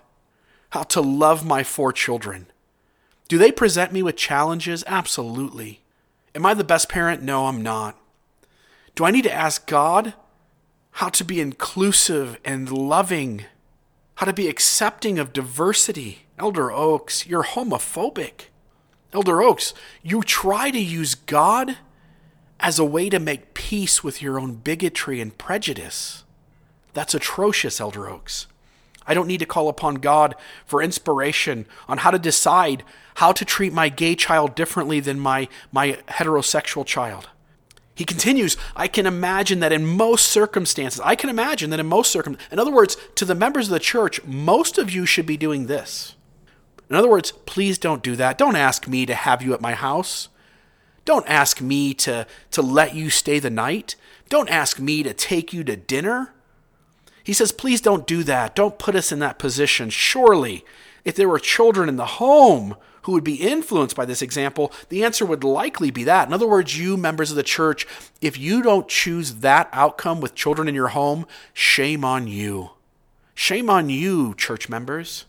how 0.70 0.84
to 0.84 1.00
love 1.00 1.44
my 1.44 1.64
four 1.64 1.92
children. 1.92 2.46
Do 3.26 3.36
they 3.36 3.50
present 3.50 3.92
me 3.92 4.00
with 4.00 4.14
challenges? 4.14 4.84
Absolutely. 4.86 5.82
Am 6.36 6.46
I 6.46 6.54
the 6.54 6.62
best 6.62 6.88
parent? 6.88 7.20
No, 7.20 7.46
I'm 7.46 7.64
not. 7.64 7.98
Do 8.94 9.04
I 9.04 9.10
need 9.10 9.24
to 9.24 9.32
ask 9.32 9.66
God 9.66 10.14
how 10.92 11.08
to 11.10 11.24
be 11.24 11.40
inclusive 11.40 12.38
and 12.44 12.70
loving? 12.70 13.46
How 14.16 14.26
to 14.26 14.32
be 14.32 14.48
accepting 14.48 15.18
of 15.18 15.32
diversity? 15.32 16.26
Elder 16.38 16.70
Oaks, 16.70 17.26
you're 17.26 17.44
homophobic. 17.44 18.46
Elder 19.12 19.42
Oaks, 19.42 19.72
you 20.02 20.22
try 20.22 20.70
to 20.70 20.78
use 20.78 21.14
God 21.14 21.78
as 22.60 22.78
a 22.78 22.84
way 22.84 23.08
to 23.08 23.18
make 23.18 23.54
peace 23.54 24.04
with 24.04 24.20
your 24.20 24.38
own 24.38 24.54
bigotry 24.56 25.20
and 25.20 25.36
prejudice. 25.36 26.24
That's 26.92 27.14
atrocious, 27.14 27.80
Elder 27.80 28.08
Oaks. 28.08 28.46
I 29.06 29.14
don't 29.14 29.26
need 29.26 29.40
to 29.40 29.46
call 29.46 29.68
upon 29.68 29.96
God 29.96 30.34
for 30.64 30.82
inspiration 30.82 31.66
on 31.88 31.98
how 31.98 32.10
to 32.10 32.18
decide 32.18 32.84
how 33.16 33.32
to 33.32 33.44
treat 33.44 33.72
my 33.72 33.88
gay 33.88 34.14
child 34.14 34.54
differently 34.54 35.00
than 35.00 35.18
my, 35.18 35.48
my 35.72 35.98
heterosexual 36.08 36.86
child. 36.86 37.28
He 37.94 38.04
continues, 38.04 38.56
I 38.74 38.88
can 38.88 39.06
imagine 39.06 39.60
that 39.60 39.72
in 39.72 39.86
most 39.86 40.28
circumstances, 40.28 41.00
I 41.04 41.14
can 41.14 41.28
imagine 41.28 41.70
that 41.70 41.80
in 41.80 41.86
most 41.86 42.10
circumstances, 42.10 42.52
in 42.52 42.58
other 42.58 42.72
words, 42.72 42.96
to 43.16 43.24
the 43.24 43.34
members 43.34 43.68
of 43.68 43.72
the 43.72 43.78
church, 43.78 44.24
most 44.24 44.78
of 44.78 44.90
you 44.90 45.04
should 45.04 45.26
be 45.26 45.36
doing 45.36 45.66
this. 45.66 46.14
In 46.88 46.96
other 46.96 47.10
words, 47.10 47.32
please 47.32 47.78
don't 47.78 48.02
do 48.02 48.16
that. 48.16 48.38
Don't 48.38 48.56
ask 48.56 48.88
me 48.88 49.04
to 49.06 49.14
have 49.14 49.42
you 49.42 49.52
at 49.52 49.60
my 49.60 49.74
house. 49.74 50.28
Don't 51.04 51.28
ask 51.28 51.60
me 51.60 51.94
to, 51.94 52.26
to 52.50 52.62
let 52.62 52.94
you 52.94 53.10
stay 53.10 53.38
the 53.38 53.50
night. 53.50 53.96
Don't 54.28 54.50
ask 54.50 54.78
me 54.78 55.02
to 55.02 55.12
take 55.12 55.52
you 55.52 55.64
to 55.64 55.76
dinner. 55.76 56.32
He 57.24 57.32
says, 57.32 57.52
please 57.52 57.80
don't 57.80 58.06
do 58.06 58.22
that. 58.24 58.54
Don't 58.54 58.78
put 58.78 58.94
us 58.94 59.12
in 59.12 59.18
that 59.18 59.38
position. 59.38 59.90
Surely, 59.90 60.64
if 61.04 61.14
there 61.14 61.28
were 61.28 61.38
children 61.38 61.88
in 61.88 61.96
the 61.96 62.06
home 62.06 62.76
who 63.02 63.12
would 63.12 63.24
be 63.24 63.34
influenced 63.34 63.96
by 63.96 64.04
this 64.04 64.22
example, 64.22 64.72
the 64.88 65.04
answer 65.04 65.26
would 65.26 65.44
likely 65.44 65.90
be 65.90 66.04
that. 66.04 66.26
In 66.26 66.34
other 66.34 66.46
words, 66.46 66.78
you 66.78 66.96
members 66.96 67.30
of 67.30 67.36
the 67.36 67.42
church, 67.42 67.86
if 68.20 68.38
you 68.38 68.62
don't 68.62 68.88
choose 68.88 69.36
that 69.36 69.68
outcome 69.72 70.20
with 70.20 70.34
children 70.34 70.68
in 70.68 70.74
your 70.74 70.88
home, 70.88 71.26
shame 71.52 72.04
on 72.04 72.26
you. 72.26 72.70
Shame 73.34 73.68
on 73.70 73.88
you, 73.90 74.34
church 74.34 74.68
members. 74.68 75.26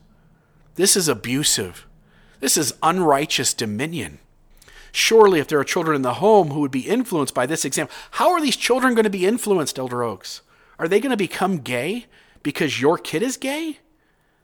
This 0.76 0.96
is 0.96 1.08
abusive. 1.08 1.88
This 2.40 2.58
is 2.58 2.74
unrighteous 2.84 3.54
dominion. 3.54 4.20
Surely, 4.92 5.40
if 5.40 5.48
there 5.48 5.60
are 5.60 5.64
children 5.64 5.96
in 5.96 6.02
the 6.04 6.16
home 6.16 6.50
who 6.50 6.60
would 6.60 6.72
be 6.72 6.88
influenced 6.88 7.34
by 7.34 7.46
this 7.46 7.66
example, 7.66 7.96
how 8.12 8.32
are 8.32 8.42
these 8.42 8.56
children 8.56 8.94
going 8.94 9.06
to 9.06 9.10
be 9.10 9.26
influenced, 9.26 9.80
Elder 9.80 10.04
Oaks? 10.04 10.42
Are 10.78 10.88
they 10.88 11.00
going 11.00 11.12
to 11.12 11.18
become 11.18 11.58
gay 11.58 12.06
because 12.44 12.80
your 12.80 12.98
kid 12.98 13.24
is 13.24 13.38
gay? 13.38 13.80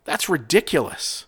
That's 0.05 0.29
ridiculous. 0.29 1.25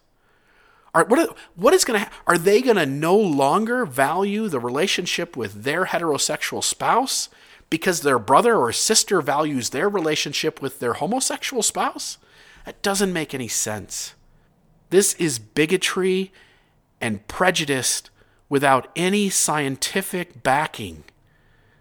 Are, 0.93 1.05
what, 1.05 1.37
what 1.55 1.73
is 1.73 1.85
going 1.85 2.01
to 2.01 2.11
are 2.27 2.37
they 2.37 2.61
going 2.61 2.75
to 2.75 2.85
no 2.85 3.15
longer 3.15 3.85
value 3.85 4.47
the 4.47 4.59
relationship 4.59 5.37
with 5.37 5.63
their 5.63 5.85
heterosexual 5.85 6.63
spouse 6.63 7.29
because 7.69 8.01
their 8.01 8.19
brother 8.19 8.57
or 8.57 8.73
sister 8.73 9.21
values 9.21 9.69
their 9.69 9.87
relationship 9.87 10.61
with 10.61 10.79
their 10.79 10.93
homosexual 10.93 11.63
spouse? 11.63 12.17
That 12.65 12.81
doesn't 12.81 13.13
make 13.13 13.33
any 13.33 13.47
sense. 13.47 14.15
This 14.89 15.13
is 15.13 15.39
bigotry 15.39 16.33
and 16.99 17.25
prejudice 17.27 18.03
without 18.49 18.89
any 18.95 19.29
scientific 19.29 20.43
backing. 20.43 21.05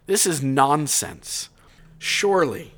This 0.06 0.24
is 0.24 0.42
nonsense. 0.42 1.48
Surely, 1.98 2.74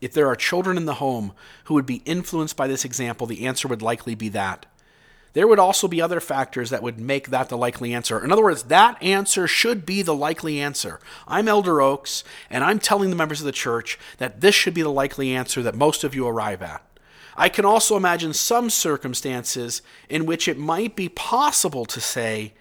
if 0.00 0.12
there 0.12 0.28
are 0.28 0.36
children 0.36 0.76
in 0.76 0.86
the 0.86 0.94
home 0.94 1.32
who 1.64 1.74
would 1.74 1.86
be 1.86 2.02
influenced 2.04 2.56
by 2.56 2.68
this 2.68 2.84
example, 2.84 3.26
the 3.26 3.44
answer 3.44 3.66
would 3.66 3.82
likely 3.82 4.14
be 4.14 4.28
that. 4.30 4.66
There 5.34 5.46
would 5.46 5.58
also 5.58 5.88
be 5.88 6.00
other 6.00 6.20
factors 6.20 6.70
that 6.70 6.82
would 6.82 6.98
make 6.98 7.28
that 7.28 7.48
the 7.48 7.56
likely 7.56 7.94
answer. 7.94 8.22
In 8.22 8.32
other 8.32 8.42
words, 8.42 8.64
that 8.64 9.00
answer 9.02 9.46
should 9.46 9.84
be 9.84 10.02
the 10.02 10.14
likely 10.14 10.60
answer. 10.60 11.00
I'm 11.26 11.48
Elder 11.48 11.80
Oaks, 11.80 12.24
and 12.50 12.64
I'm 12.64 12.78
telling 12.78 13.10
the 13.10 13.16
members 13.16 13.40
of 13.40 13.46
the 13.46 13.52
church 13.52 13.98
that 14.18 14.40
this 14.40 14.54
should 14.54 14.74
be 14.74 14.82
the 14.82 14.88
likely 14.88 15.34
answer 15.34 15.62
that 15.62 15.74
most 15.74 16.02
of 16.02 16.14
you 16.14 16.26
arrive 16.26 16.62
at. 16.62 16.82
I 17.36 17.48
can 17.48 17.64
also 17.64 17.96
imagine 17.96 18.32
some 18.32 18.68
circumstances 18.68 19.80
in 20.08 20.26
which 20.26 20.48
it 20.48 20.58
might 20.58 20.96
be 20.96 21.08
possible 21.08 21.84
to 21.86 22.00
say, 22.00 22.54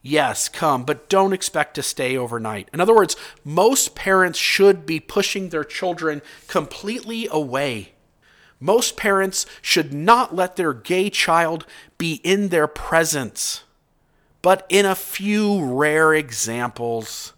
Yes, 0.00 0.48
come, 0.48 0.84
but 0.84 1.08
don't 1.08 1.32
expect 1.32 1.74
to 1.74 1.82
stay 1.82 2.16
overnight. 2.16 2.68
In 2.72 2.80
other 2.80 2.94
words, 2.94 3.16
most 3.44 3.94
parents 3.94 4.38
should 4.38 4.86
be 4.86 5.00
pushing 5.00 5.48
their 5.48 5.64
children 5.64 6.22
completely 6.46 7.28
away. 7.30 7.92
Most 8.60 8.96
parents 8.96 9.46
should 9.62 9.92
not 9.92 10.34
let 10.34 10.56
their 10.56 10.72
gay 10.72 11.10
child 11.10 11.64
be 11.96 12.20
in 12.24 12.48
their 12.48 12.66
presence. 12.66 13.64
But 14.42 14.66
in 14.68 14.84
a 14.84 14.94
few 14.94 15.64
rare 15.64 16.14
examples, 16.14 17.32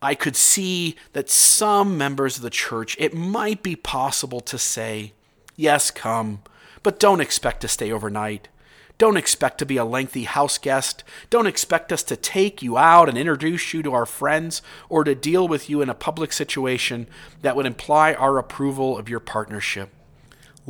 I 0.00 0.14
could 0.14 0.36
see 0.36 0.96
that 1.12 1.30
some 1.30 1.98
members 1.98 2.36
of 2.36 2.42
the 2.42 2.50
church, 2.50 2.96
it 2.98 3.14
might 3.14 3.62
be 3.62 3.76
possible 3.76 4.40
to 4.40 4.58
say, 4.58 5.12
Yes, 5.56 5.90
come, 5.90 6.42
but 6.84 7.00
don't 7.00 7.20
expect 7.20 7.60
to 7.62 7.68
stay 7.68 7.90
overnight. 7.90 8.48
Don't 8.96 9.16
expect 9.16 9.58
to 9.58 9.66
be 9.66 9.76
a 9.76 9.84
lengthy 9.84 10.24
house 10.24 10.58
guest. 10.58 11.04
Don't 11.30 11.46
expect 11.46 11.92
us 11.92 12.02
to 12.04 12.16
take 12.16 12.62
you 12.62 12.76
out 12.76 13.08
and 13.08 13.16
introduce 13.16 13.72
you 13.72 13.82
to 13.82 13.92
our 13.92 14.06
friends 14.06 14.60
or 14.88 15.04
to 15.04 15.14
deal 15.14 15.46
with 15.46 15.70
you 15.70 15.82
in 15.82 15.88
a 15.88 15.94
public 15.94 16.32
situation 16.32 17.06
that 17.42 17.54
would 17.54 17.66
imply 17.66 18.14
our 18.14 18.38
approval 18.38 18.98
of 18.98 19.08
your 19.08 19.20
partnership. 19.20 19.90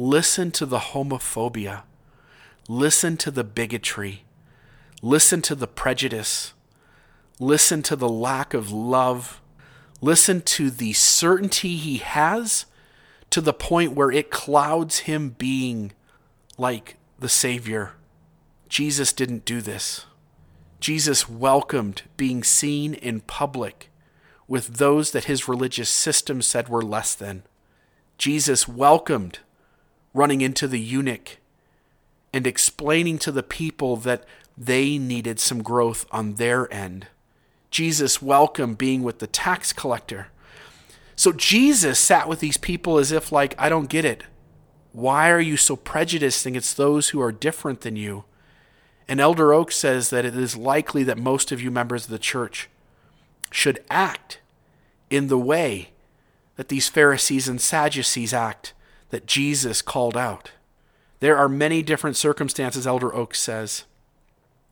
Listen 0.01 0.53
to 0.53 0.65
the 0.65 0.79
homophobia. 0.79 1.83
Listen 2.69 3.17
to 3.17 3.33
the 3.33 3.43
bigotry. 3.43 4.23
Listen 5.03 5.43
to 5.43 5.57
the 5.57 5.67
prejudice. 5.67 6.53
Listen 7.41 7.83
to 7.83 7.97
the 7.97 8.09
lack 8.09 8.55
of 8.55 8.71
love. 8.71 9.41
Listen 10.01 10.41
to 10.43 10.71
the 10.71 10.93
certainty 10.93 11.77
he 11.77 11.97
has 11.97 12.67
to 13.31 13.41
the 13.41 13.53
point 13.53 13.95
where 13.95 14.13
it 14.13 14.31
clouds 14.31 15.01
him 15.01 15.31
being 15.31 15.91
like 16.57 16.95
the 17.19 17.29
Savior. 17.29 17.95
Jesus 18.69 19.13
didn't 19.13 19.45
do 19.45 19.61
this. 19.61 20.07
Jesus 20.79 21.29
welcomed 21.29 22.03
being 22.17 22.45
seen 22.45 22.95
in 22.95 23.19
public 23.23 23.91
with 24.47 24.75
those 24.75 25.11
that 25.11 25.25
his 25.25 25.49
religious 25.49 25.91
system 25.91 26.41
said 26.41 26.69
were 26.69 26.83
less 26.83 27.17
than. 27.17 27.43
Jesus 28.17 28.69
welcomed 28.69 29.41
running 30.15 30.41
into 30.41 30.67
the 30.67 30.81
eunuch 30.81 31.39
and 32.33 32.47
explaining 32.47 33.19
to 33.19 33.33
the 33.33 33.43
people 33.43 33.97
that 33.97 34.25
they 34.57 34.99
needed 34.99 35.39
some 35.39 35.63
growth 35.63 36.07
on 36.11 36.35
their 36.35 36.73
end. 36.73 37.07
Jesus 37.71 38.23
welcomed 38.23 38.79
being 38.79 39.03
with 39.03 39.19
the 39.19 39.27
tax 39.27 39.73
collector. 39.73 40.29
So 41.15 41.33
Jesus 41.33 41.99
sat 41.99 42.29
with 42.29 42.41
these 42.41 42.57
people 42.57 42.99
as 42.99 43.13
if, 43.13 43.33
like, 43.33 43.55
I 43.59 43.69
don't 43.69 43.89
get 43.89 44.05
it. 44.05 44.25
Why 44.93 45.31
are 45.31 45.41
you 45.41 45.57
so 45.57 45.77
prejudiced 45.77 46.47
against 46.47 46.77
those 46.77 47.11
who 47.11 47.21
are 47.21 47.33
different 47.33 47.83
than 47.83 47.97
you? 47.97 48.25
And 49.07 49.21
Elder 49.21 49.53
Oak 49.53 49.73
says 49.73 50.11
that 50.11 50.25
it 50.25 50.37
is 50.37 50.57
likely 50.57 51.03
that 51.05 51.19
most 51.19 51.51
of 51.51 51.61
you 51.61 51.71
members 51.71 52.05
of 52.05 52.11
the 52.11 52.19
church 52.19 52.69
should 53.51 53.83
act 53.91 54.41
in 55.11 55.29
the 55.29 55.39
way 55.39 55.91
that 56.57 56.69
these 56.69 56.89
Pharisees 56.89 57.49
and 57.49 57.61
Sadducees 57.61 58.35
act 58.35 58.75
that 59.11 59.27
Jesus 59.27 59.83
called 59.83 60.17
out. 60.17 60.53
There 61.21 61.37
are 61.37 61.49
many 61.49 61.83
different 61.83 62.17
circumstances, 62.17 62.87
Elder 62.87 63.15
Oaks 63.15 63.41
says. 63.41 63.85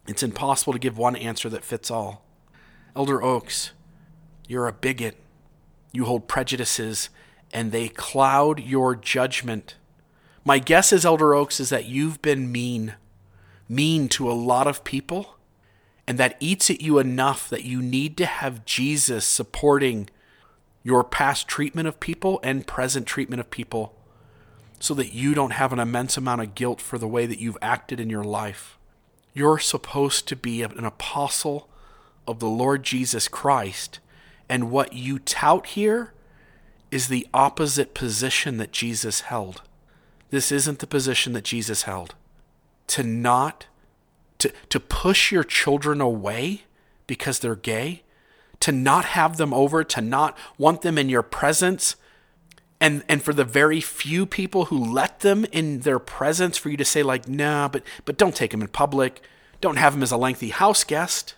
It's 0.07 0.22
impossible 0.22 0.72
to 0.72 0.79
give 0.79 0.96
one 0.96 1.16
answer 1.16 1.49
that 1.49 1.64
fits 1.64 1.90
all. 1.90 2.25
Elder 2.94 3.22
Oaks, 3.22 3.72
you're 4.46 4.68
a 4.68 4.72
bigot. 4.72 5.16
You 5.92 6.05
hold 6.05 6.29
prejudices, 6.29 7.09
and 7.53 7.72
they 7.72 7.88
cloud 7.88 8.61
your 8.61 8.94
judgment. 8.94 9.77
My 10.44 10.59
guess 10.59 10.92
is, 10.92 11.05
Elder 11.05 11.35
Oaks, 11.35 11.59
is 11.59 11.70
that 11.70 11.87
you've 11.87 12.22
been 12.22 12.53
mean 12.53 12.94
mean 13.68 14.09
to 14.09 14.31
a 14.31 14.33
lot 14.33 14.68
of 14.68 14.85
people, 14.85 15.37
and 16.07 16.18
that 16.18 16.37
eats 16.38 16.70
at 16.70 16.81
you 16.81 17.01
enough 17.01 17.51
that 17.51 17.64
you 17.64 17.83
need 17.83 18.16
to 18.16 18.27
have 18.27 18.64
Jesus 18.64 19.25
supporting 19.25 20.09
your 20.85 21.03
past 21.03 21.49
treatment 21.49 21.88
of 21.88 21.99
people 21.99 22.38
and 22.44 22.64
present 22.64 23.07
treatment 23.07 23.40
of 23.40 23.51
people 23.51 23.96
so 24.79 24.95
that 24.95 25.15
you 25.15 25.35
don't 25.35 25.53
have 25.53 25.73
an 25.73 25.79
immense 25.79 26.17
amount 26.17 26.43
of 26.43 26.55
guilt 26.55 26.81
for 26.81 26.99
the 26.99 27.09
way 27.09 27.27
that 27.27 27.41
you've 27.41 27.59
acted 27.62 28.01
in 28.01 28.11
your 28.11 28.25
life. 28.25 28.79
You're 29.33 29.59
supposed 29.59 30.29
to 30.29 30.37
be 30.37 30.62
an 30.62 30.85
apostle 30.85 31.69
of 32.27 32.39
the 32.39 32.49
Lord 32.49 32.83
Jesus 32.83 33.29
Christ, 33.29 34.01
and 34.49 34.71
what 34.71 34.93
you 34.93 35.19
tout 35.19 35.67
here 35.67 36.12
is 36.91 37.09
the 37.09 37.27
opposite 37.35 37.95
position 37.95 38.59
that 38.59 38.73
Jesus 38.73 39.23
held. 39.23 39.62
This 40.31 40.51
isn't 40.51 40.79
the 40.79 40.87
position 40.87 41.33
that 41.35 41.45
Jesus 41.45 41.83
held 41.83 42.15
to 42.89 43.03
not 43.03 43.67
to 44.39 44.53
to 44.69 44.81
push 44.81 45.33
your 45.33 45.45
children 45.45 46.01
away 46.01 46.62
because 47.07 47.39
they're 47.39 47.57
gay, 47.57 48.03
to 48.61 48.73
not 48.73 49.05
have 49.05 49.37
them 49.37 49.55
over, 49.55 49.85
to 49.85 50.01
not 50.01 50.37
want 50.59 50.83
them 50.83 50.99
in 50.99 51.09
your 51.09 51.23
presence, 51.23 51.97
and 52.81 53.03
and 53.09 53.23
for 53.23 53.33
the 53.33 53.45
very 53.45 53.81
few 53.81 54.27
people 54.27 54.67
who 54.67 54.79
let 54.79 55.21
them 55.21 55.45
in 55.53 55.81
their 55.81 55.99
presence 55.99 56.57
for 56.59 56.69
you 56.69 56.77
to 56.77 56.85
say 56.85 57.03
like, 57.03 57.29
"Nah, 57.29 57.69
but 57.69 57.83
but 58.05 58.19
don't 58.19 58.35
take 58.35 58.51
them 58.51 58.62
in 58.62 58.69
public. 58.69 59.23
Don't 59.61 59.77
have 59.77 59.95
them 59.95 60.03
as 60.03 60.12
a 60.12 60.17
lengthy 60.17 60.51
house 60.51 60.85
guest." 60.85 61.35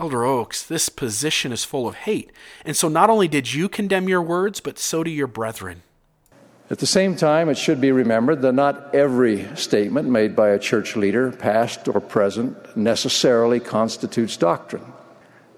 Elder 0.00 0.24
Oaks, 0.24 0.62
this 0.62 0.88
position 0.88 1.50
is 1.50 1.64
full 1.64 1.88
of 1.88 1.96
hate. 1.96 2.30
And 2.64 2.76
so 2.76 2.88
not 2.88 3.10
only 3.10 3.26
did 3.26 3.52
you 3.52 3.68
condemn 3.68 4.08
your 4.08 4.22
words, 4.22 4.60
but 4.60 4.78
so 4.78 5.02
do 5.02 5.10
your 5.10 5.26
brethren. 5.26 5.82
At 6.70 6.78
the 6.78 6.86
same 6.86 7.16
time, 7.16 7.48
it 7.48 7.56
should 7.56 7.80
be 7.80 7.90
remembered 7.92 8.42
that 8.42 8.52
not 8.52 8.94
every 8.94 9.48
statement 9.56 10.08
made 10.08 10.36
by 10.36 10.50
a 10.50 10.58
church 10.58 10.94
leader, 10.96 11.32
past 11.32 11.88
or 11.88 11.98
present, 11.98 12.76
necessarily 12.76 13.58
constitutes 13.58 14.36
doctrine. 14.36 14.84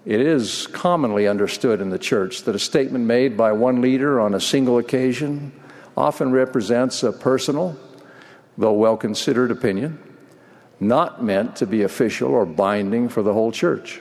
It 0.05 0.21
is 0.21 0.67
commonly 0.69 1.29
understood 1.29 1.81
in 1.81 1.91
the 1.91 1.99
church 1.99 2.43
that 2.45 2.55
a 2.55 2.59
statement 2.59 3.05
made 3.05 3.37
by 3.37 3.53
one 3.53 3.81
leader 3.81 4.21
on 4.21 4.35
a 4.35 4.41
single 4.41 4.79
occasion 4.79 5.53
often 5.97 6.33
represents 6.33 7.03
a 7.03 7.13
personal, 7.13 7.77
though 8.57 8.73
well 8.73 8.97
considered 8.97 9.51
opinion, 9.51 9.99
not 10.79 11.23
meant 11.23 11.57
to 11.57 11.67
be 11.67 11.83
official 11.83 12.31
or 12.31 12.47
binding 12.47 13.09
for 13.09 13.23
the 13.23 13.35
whole 13.35 13.53
church. 13.53 14.01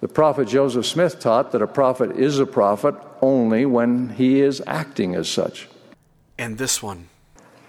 The 0.00 0.08
prophet 0.08 0.48
Joseph 0.48 0.86
Smith 0.86 1.20
taught 1.20 1.52
that 1.52 1.62
a 1.62 1.66
prophet 1.66 2.12
is 2.12 2.38
a 2.38 2.46
prophet 2.46 2.94
only 3.20 3.66
when 3.66 4.10
he 4.10 4.40
is 4.40 4.62
acting 4.66 5.14
as 5.14 5.28
such 5.28 5.68
and 6.38 6.58
this 6.58 6.82
one. 6.82 7.08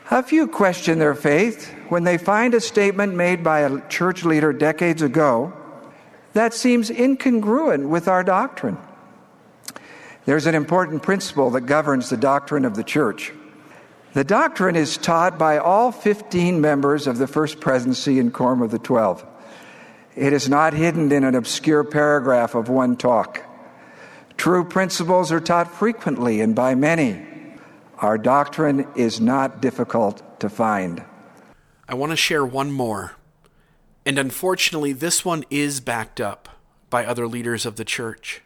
A 0.10 0.24
few 0.24 0.48
question 0.48 1.00
their 1.00 1.16
faith 1.16 1.74
when 1.90 2.04
they 2.04 2.18
find 2.18 2.54
a 2.54 2.62
statement 2.62 3.16
made 3.16 3.44
by 3.44 3.62
a 3.62 3.88
church 3.90 4.24
leader 4.24 4.54
decades 4.54 5.02
ago 5.02 5.54
that 6.38 6.54
seems 6.54 6.90
incongruent 6.90 7.90
with 7.90 8.08
our 8.08 8.24
doctrine. 8.24 8.78
There's 10.26 10.46
an 10.46 10.56
important 10.56 11.04
principle 11.04 11.52
that 11.52 11.62
governs 11.62 12.10
the 12.10 12.18
doctrine 12.18 12.66
of 12.66 12.76
the 12.76 12.84
church. 12.84 13.32
The 14.14 14.24
doctrine 14.24 14.76
is 14.76 14.98
taught 14.98 15.38
by 15.38 15.58
all 15.58 15.92
15 15.92 16.60
members 16.60 17.08
of 17.08 17.18
the 17.18 17.28
First 17.28 17.60
Presidency 17.60 18.20
and 18.20 18.34
Quorum 18.34 18.62
of 18.62 18.72
the 18.72 18.80
Twelve. 18.80 19.26
It 20.16 20.34
is 20.34 20.50
not 20.50 20.74
hidden 20.74 21.12
in 21.12 21.24
an 21.24 21.36
obscure 21.36 21.84
paragraph 21.84 22.56
of 22.56 22.70
one 22.70 22.98
talk. 22.98 23.44
True 24.38 24.64
principles 24.64 25.32
are 25.32 25.40
taught 25.40 25.72
frequently 25.72 26.42
and 26.42 26.56
by 26.56 26.76
many. 26.76 27.26
Our 28.00 28.18
doctrine 28.18 28.88
is 28.96 29.20
not 29.20 29.62
difficult 29.62 30.40
to 30.40 30.50
find. 30.50 31.04
I 31.88 31.96
want 31.96 32.12
to 32.12 32.16
share 32.16 32.46
one 32.46 32.72
more. 32.72 33.17
And 34.08 34.18
unfortunately, 34.18 34.94
this 34.94 35.26
one 35.26 35.44
is 35.50 35.82
backed 35.82 36.22
up 36.22 36.48
by 36.90 37.06
other 37.06 37.28
leaders 37.28 37.66
of 37.66 37.76
the 37.76 37.84
church. 37.84 38.42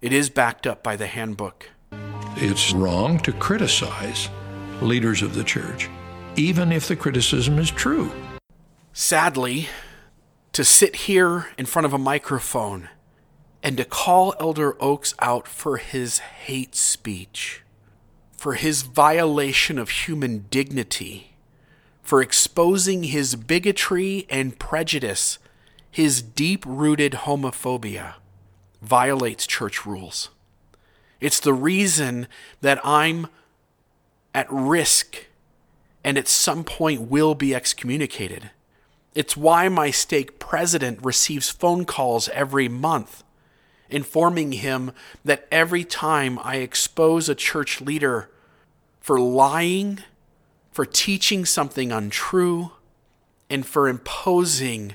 It 0.00 0.12
is 0.12 0.28
backed 0.30 0.66
up 0.66 0.82
by 0.82 0.96
the 0.96 1.06
handbook. 1.06 1.70
It's 2.34 2.72
wrong 2.72 3.20
to 3.20 3.32
criticize 3.32 4.28
leaders 4.82 5.22
of 5.22 5.36
the 5.36 5.44
church, 5.44 5.88
even 6.34 6.72
if 6.72 6.88
the 6.88 6.96
criticism 6.96 7.60
is 7.60 7.70
true. 7.70 8.10
Sadly, 8.92 9.68
to 10.54 10.64
sit 10.64 10.96
here 10.96 11.46
in 11.56 11.66
front 11.66 11.86
of 11.86 11.92
a 11.92 11.98
microphone 11.98 12.88
and 13.62 13.76
to 13.76 13.84
call 13.84 14.34
Elder 14.40 14.76
Oaks 14.82 15.14
out 15.20 15.46
for 15.46 15.76
his 15.76 16.18
hate 16.18 16.74
speech 16.74 17.62
for 18.36 18.54
his 18.54 18.82
violation 18.82 19.78
of 19.78 19.90
human 19.90 20.46
dignity, 20.50 21.29
for 22.10 22.20
exposing 22.20 23.04
his 23.04 23.36
bigotry 23.36 24.26
and 24.28 24.58
prejudice, 24.58 25.38
his 25.92 26.20
deep 26.20 26.64
rooted 26.66 27.12
homophobia, 27.12 28.14
violates 28.82 29.46
church 29.46 29.86
rules. 29.86 30.28
It's 31.20 31.38
the 31.38 31.54
reason 31.54 32.26
that 32.62 32.84
I'm 32.84 33.28
at 34.34 34.48
risk 34.50 35.26
and 36.02 36.18
at 36.18 36.26
some 36.26 36.64
point 36.64 37.02
will 37.02 37.36
be 37.36 37.54
excommunicated. 37.54 38.50
It's 39.14 39.36
why 39.36 39.68
my 39.68 39.92
stake 39.92 40.40
president 40.40 40.98
receives 41.04 41.48
phone 41.48 41.84
calls 41.84 42.28
every 42.30 42.68
month 42.68 43.22
informing 43.88 44.50
him 44.50 44.90
that 45.24 45.46
every 45.52 45.84
time 45.84 46.40
I 46.42 46.56
expose 46.56 47.28
a 47.28 47.36
church 47.36 47.80
leader 47.80 48.30
for 49.00 49.20
lying 49.20 50.00
for 50.70 50.84
teaching 50.84 51.44
something 51.44 51.90
untrue 51.92 52.72
and 53.48 53.66
for 53.66 53.88
imposing 53.88 54.94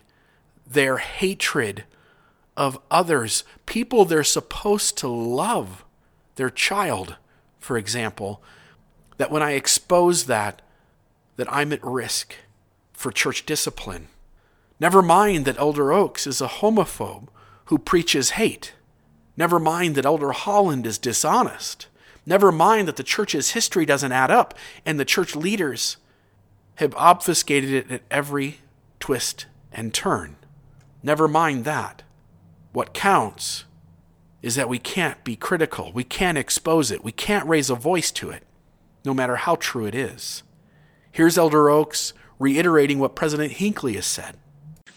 their 0.66 0.98
hatred 0.98 1.84
of 2.56 2.80
others, 2.90 3.44
people 3.66 4.06
they're 4.06 4.24
supposed 4.24 4.98
to 4.98 5.08
love, 5.08 5.84
their 6.36 6.50
child, 6.50 7.18
for 7.60 7.78
example, 7.78 8.42
that 9.18 9.32
when 9.32 9.44
I 9.44 9.52
expose 9.52 10.26
that, 10.26 10.62
that 11.36 11.52
I'm 11.52 11.74
at 11.74 11.84
risk 11.84 12.36
for 12.94 13.12
church 13.12 13.46
discipline. 13.46 14.08
Never 14.80 15.02
mind 15.02 15.46
that 15.46 15.60
Elder 15.60 15.92
Oaks 15.92 16.26
is 16.26 16.42
a 16.42 16.48
homophobe 16.48 17.28
who 17.66 17.78
preaches 17.78 18.32
hate. 18.32 18.74
Never 19.38 19.60
mind 19.60 19.96
that 19.96 20.06
Elder 20.06 20.32
Holland 20.32 20.86
is 20.86 20.98
dishonest. 20.98 21.88
Never 22.26 22.52
mind 22.52 22.88
that 22.88 22.96
the 22.96 23.04
church's 23.04 23.52
history 23.52 23.86
doesn't 23.86 24.12
add 24.12 24.32
up 24.32 24.56
and 24.86 25.00
the 25.00 25.06
church 25.06 25.36
leaders 25.36 25.98
have 26.76 26.96
obfuscated 26.96 27.72
it 27.72 27.92
at 27.92 28.02
every 28.10 28.60
twist 29.00 29.46
and 29.72 29.94
turn. 29.94 30.36
Never 31.04 31.28
mind 31.28 31.66
that. 31.66 32.04
What 32.74 32.94
counts 32.94 33.66
is 34.42 34.56
that 34.56 34.70
we 34.70 34.80
can't 34.80 35.24
be 35.24 35.36
critical. 35.36 35.92
We 35.94 36.04
can't 36.04 36.38
expose 36.38 36.92
it. 36.92 37.04
We 37.04 37.12
can't 37.12 37.48
raise 37.48 37.70
a 37.70 37.76
voice 37.76 38.12
to 38.14 38.30
it, 38.30 38.44
no 39.04 39.14
matter 39.14 39.38
how 39.38 39.56
true 39.56 39.86
it 39.86 39.96
is. 39.96 40.44
Here's 41.12 41.38
Elder 41.38 41.70
Oaks 41.70 42.14
reiterating 42.40 43.00
what 43.00 43.16
President 43.16 43.54
Hinckley 43.54 43.94
has 43.94 44.06
said. 44.06 44.36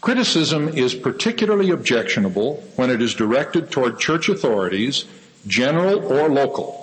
Criticism 0.01 0.69
is 0.69 0.93
particularly 0.93 1.71
objectionable 1.71 2.63
when 2.75 2.89
it 2.89 3.01
is 3.01 3.13
directed 3.13 3.71
toward 3.71 3.99
church 3.99 4.29
authorities, 4.29 5.05
general 5.47 6.05
or 6.11 6.29
local. 6.29 6.78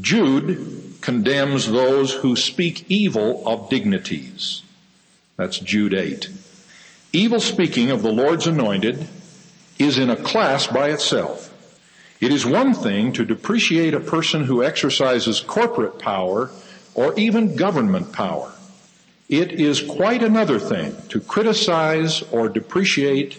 Jude 0.00 0.96
condemns 1.00 1.70
those 1.70 2.12
who 2.12 2.34
speak 2.34 2.86
evil 2.88 3.46
of 3.46 3.70
dignities. 3.70 4.62
That's 5.36 5.58
Jude 5.58 5.94
8. 5.94 6.30
Evil 7.12 7.40
speaking 7.40 7.90
of 7.90 8.02
the 8.02 8.12
Lord's 8.12 8.46
anointed 8.46 9.06
is 9.78 9.98
in 9.98 10.10
a 10.10 10.16
class 10.16 10.66
by 10.66 10.90
itself. 10.90 11.50
It 12.20 12.32
is 12.32 12.46
one 12.46 12.74
thing 12.74 13.12
to 13.12 13.24
depreciate 13.24 13.94
a 13.94 14.00
person 14.00 14.44
who 14.44 14.64
exercises 14.64 15.40
corporate 15.40 15.98
power 15.98 16.50
or 16.94 17.12
even 17.18 17.56
government 17.56 18.12
power. 18.12 18.52
It 19.28 19.52
is 19.52 19.80
quite 19.80 20.22
another 20.22 20.58
thing 20.58 20.96
to 21.10 21.20
criticize 21.20 22.22
or 22.32 22.48
depreciate 22.48 23.38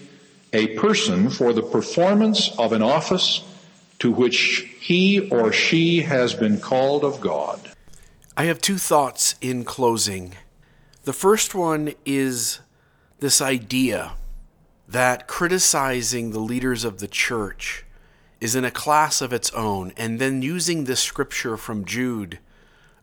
a 0.54 0.68
person 0.78 1.30
for 1.30 1.52
the 1.52 1.64
performance 1.64 2.50
of 2.58 2.72
an 2.72 2.82
office 2.82 3.44
to 4.00 4.12
which 4.12 4.76
he 4.80 5.30
or 5.30 5.52
she 5.52 6.02
has 6.02 6.34
been 6.34 6.60
called 6.60 7.04
of 7.04 7.22
God. 7.22 7.72
I 8.38 8.46
have 8.46 8.60
two 8.60 8.78
thoughts 8.78 9.36
in 9.42 9.64
closing. 9.64 10.36
The 11.04 11.14
first 11.14 11.56
one 11.56 11.94
is 12.06 12.60
this 13.20 13.42
idea 13.42 14.14
that 14.88 15.28
criticizing 15.28 16.32
the 16.32 16.40
leaders 16.40 16.84
of 16.84 17.00
the 17.00 17.08
church 17.08 17.86
is 18.42 18.56
in 18.56 18.66
a 18.66 18.72
class 18.72 19.22
of 19.22 19.32
its 19.32 19.50
own, 19.52 19.94
and 19.98 20.20
then 20.20 20.42
using 20.42 20.84
this 20.84 21.00
scripture 21.00 21.58
from 21.58 21.86
Jude 21.86 22.40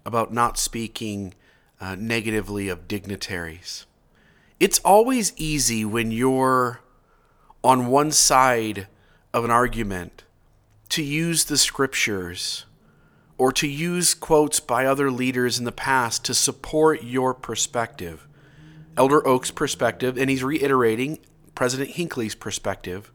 about 0.04 0.32
not 0.32 0.58
speaking 0.58 1.34
uh, 1.80 1.96
negatively 1.98 2.68
of 2.68 2.86
dignitaries. 2.86 3.86
It's 4.60 4.78
always 4.80 5.32
easy 5.36 5.84
when 5.84 6.12
you're 6.12 6.80
on 7.64 7.86
one 7.86 8.12
side 8.12 8.86
of 9.32 9.44
an 9.44 9.50
argument 9.50 10.24
to 10.92 11.02
use 11.02 11.44
the 11.44 11.56
scriptures 11.56 12.66
or 13.38 13.50
to 13.50 13.66
use 13.66 14.12
quotes 14.12 14.60
by 14.60 14.84
other 14.84 15.10
leaders 15.10 15.58
in 15.58 15.64
the 15.64 15.72
past 15.72 16.22
to 16.22 16.34
support 16.34 17.02
your 17.02 17.32
perspective. 17.32 18.28
Elder 18.98 19.26
Oak's 19.26 19.50
perspective, 19.50 20.18
and 20.18 20.28
he's 20.28 20.44
reiterating 20.44 21.18
President 21.54 21.92
Hinckley's 21.92 22.34
perspective 22.34 23.10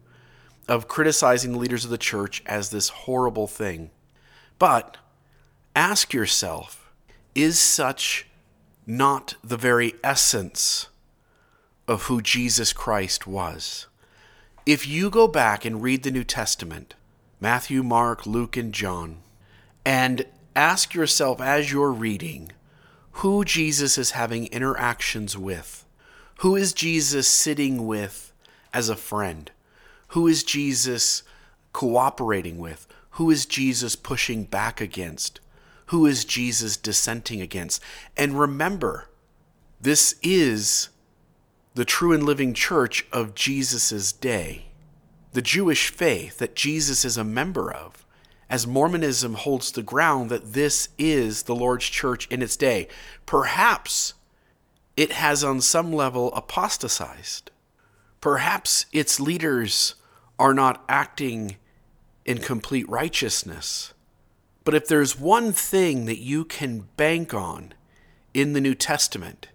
of 0.68 0.88
criticizing 0.88 1.52
the 1.52 1.60
leaders 1.60 1.86
of 1.86 1.92
the 1.92 2.00
church 2.00 2.42
as 2.48 2.72
this 2.72 2.90
horrible 2.90 3.46
thing. 3.46 3.92
But 4.58 4.98
ask 5.76 6.16
yourself 6.16 6.92
is 7.36 7.60
such 7.60 8.26
not 8.88 9.36
the 9.44 9.56
very 9.56 9.94
essence 10.04 10.88
of 11.88 12.06
who 12.06 12.24
Jesus 12.24 12.74
Christ 12.74 13.28
was. 13.28 13.86
If 14.66 14.88
you 14.88 15.12
go 15.12 15.28
back 15.28 15.64
and 15.64 15.84
read 15.84 16.02
the 16.02 16.10
New 16.10 16.24
Testament, 16.24 16.96
Matthew, 17.40 17.84
Mark, 17.84 18.26
Luke, 18.26 18.58
and 18.58 18.74
John, 18.74 19.18
and 19.86 20.26
ask 20.56 20.94
yourself 20.94 21.40
as 21.40 21.72
you're 21.72 21.92
reading 21.92 22.52
who 23.12 23.44
Jesus 23.44 23.98
is 23.98 24.12
having 24.12 24.48
interactions 24.48 25.38
with, 25.38 25.86
who 26.40 26.56
is 26.56 26.74
Jesus 26.74 27.28
sitting 27.28 27.88
with 27.88 28.32
as 28.74 28.90
a 28.90 28.96
friend, 28.96 29.52
who 30.10 30.28
is 30.28 30.44
Jesus 30.44 31.24
cooperating 31.74 32.60
with, 32.60 32.88
who 33.12 33.32
is 33.32 33.46
Jesus 33.46 33.96
pushing 33.96 34.44
back 34.44 34.80
against, 34.80 35.40
who 35.88 36.06
is 36.06 36.26
Jesus 36.26 36.78
dissenting 36.78 37.42
against? 37.42 37.82
And 38.16 38.40
remember, 38.40 39.10
this 39.82 40.16
is 40.22 40.90
the 41.74 41.86
true 41.86 42.14
and 42.14 42.24
living 42.24 42.54
church 42.54 43.06
of 43.12 43.36
Jesus' 43.36 44.12
day, 44.12 44.67
the 45.38 45.42
Jewish 45.44 45.90
faith 45.90 46.40
that 46.40 46.56
Jesus 46.56 47.06
is 47.06 47.16
a 47.16 47.24
member 47.24 47.72
of, 47.72 48.08
as 48.50 48.66
Mormonism 48.66 49.36
holds 49.36 49.72
the 49.72 49.84
ground 49.84 50.32
that 50.32 50.54
this 50.54 50.90
is 50.98 51.44
the 51.44 51.54
Lord's 51.54 51.86
church 51.86 52.28
in 52.32 52.42
its 52.42 52.58
day. 52.58 52.88
Perhaps 53.28 54.16
it 54.96 55.12
has 55.12 55.44
on 55.44 55.62
some 55.62 55.94
level 55.94 56.34
apostatized. 56.34 57.52
Perhaps 58.20 58.88
its 58.92 59.20
leaders 59.20 59.94
are 60.40 60.56
not 60.56 60.84
acting 60.90 61.58
in 62.26 62.40
complete 62.40 62.90
righteousness. 62.90 63.94
But 64.64 64.74
if 64.74 64.88
there's 64.88 65.20
one 65.20 65.54
thing 65.54 66.06
that 66.06 66.18
you 66.18 66.46
can 66.46 66.88
bank 66.98 67.36
on 67.36 67.76
in 68.34 68.54
the 68.54 68.62
New 68.62 68.74
Testament, 68.74 69.50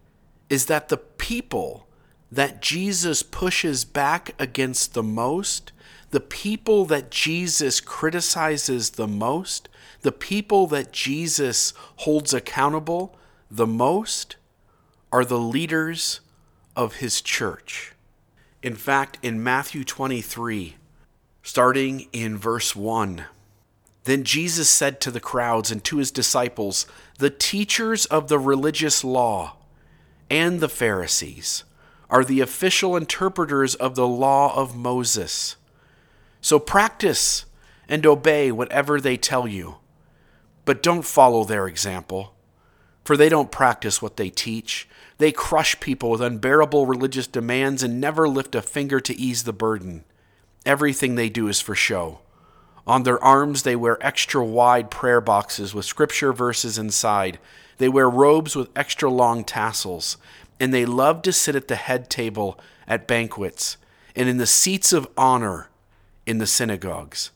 is 0.48 0.66
that 0.66 0.90
the 0.90 0.96
people 0.96 1.88
that 2.32 2.62
Jesus 2.62 3.22
pushes 3.22 3.84
back 3.84 4.34
against 4.38 4.94
the 4.94 5.02
most, 5.02 5.70
the 6.10 6.20
people 6.20 6.86
that 6.86 7.10
Jesus 7.10 7.78
criticizes 7.78 8.90
the 8.90 9.06
most, 9.06 9.68
the 10.00 10.12
people 10.12 10.66
that 10.68 10.92
Jesus 10.92 11.74
holds 11.96 12.32
accountable 12.32 13.14
the 13.50 13.66
most, 13.66 14.36
are 15.12 15.26
the 15.26 15.38
leaders 15.38 16.20
of 16.74 16.96
his 16.96 17.20
church. 17.20 17.92
In 18.62 18.76
fact, 18.76 19.18
in 19.22 19.44
Matthew 19.44 19.84
23, 19.84 20.76
starting 21.42 22.08
in 22.14 22.38
verse 22.38 22.74
1, 22.74 23.26
then 24.04 24.24
Jesus 24.24 24.70
said 24.70 25.02
to 25.02 25.10
the 25.10 25.20
crowds 25.20 25.70
and 25.70 25.84
to 25.84 25.98
his 25.98 26.10
disciples, 26.10 26.86
The 27.18 27.30
teachers 27.30 28.06
of 28.06 28.28
the 28.28 28.38
religious 28.38 29.04
law 29.04 29.56
and 30.30 30.60
the 30.60 30.68
Pharisees 30.70 31.64
are 32.12 32.24
the 32.24 32.40
official 32.40 32.94
interpreters 32.94 33.74
of 33.74 33.94
the 33.94 34.06
law 34.06 34.54
of 34.54 34.76
Moses. 34.76 35.56
So 36.42 36.58
practice 36.58 37.46
and 37.88 38.04
obey 38.04 38.52
whatever 38.52 39.00
they 39.00 39.16
tell 39.16 39.48
you, 39.48 39.76
but 40.66 40.82
don't 40.82 41.06
follow 41.06 41.42
their 41.42 41.66
example, 41.66 42.34
for 43.02 43.16
they 43.16 43.30
don't 43.30 43.50
practice 43.50 44.02
what 44.02 44.18
they 44.18 44.28
teach. 44.28 44.86
They 45.16 45.32
crush 45.32 45.80
people 45.80 46.10
with 46.10 46.20
unbearable 46.20 46.84
religious 46.84 47.26
demands 47.26 47.82
and 47.82 47.98
never 47.98 48.28
lift 48.28 48.54
a 48.54 48.60
finger 48.60 49.00
to 49.00 49.18
ease 49.18 49.44
the 49.44 49.54
burden. 49.54 50.04
Everything 50.66 51.14
they 51.14 51.30
do 51.30 51.48
is 51.48 51.62
for 51.62 51.74
show 51.74 52.20
on 52.86 53.04
their 53.04 53.22
arms, 53.22 53.62
they 53.62 53.76
wear 53.76 54.04
extra 54.04 54.44
wide 54.44 54.90
prayer 54.90 55.20
boxes 55.20 55.74
with 55.74 55.84
scripture 55.84 56.32
verses 56.32 56.78
inside. 56.78 57.38
They 57.78 57.88
wear 57.88 58.10
robes 58.10 58.56
with 58.56 58.70
extra 58.74 59.08
long 59.08 59.44
tassels. 59.44 60.16
And 60.62 60.72
they 60.72 60.86
love 60.86 61.22
to 61.22 61.32
sit 61.32 61.56
at 61.56 61.66
the 61.66 61.74
head 61.74 62.08
table 62.08 62.56
at 62.86 63.08
banquets 63.08 63.78
and 64.14 64.28
in 64.28 64.36
the 64.36 64.46
seats 64.46 64.92
of 64.92 65.08
honor 65.16 65.70
in 66.24 66.38
the 66.38 66.46
synagogues. 66.46 67.32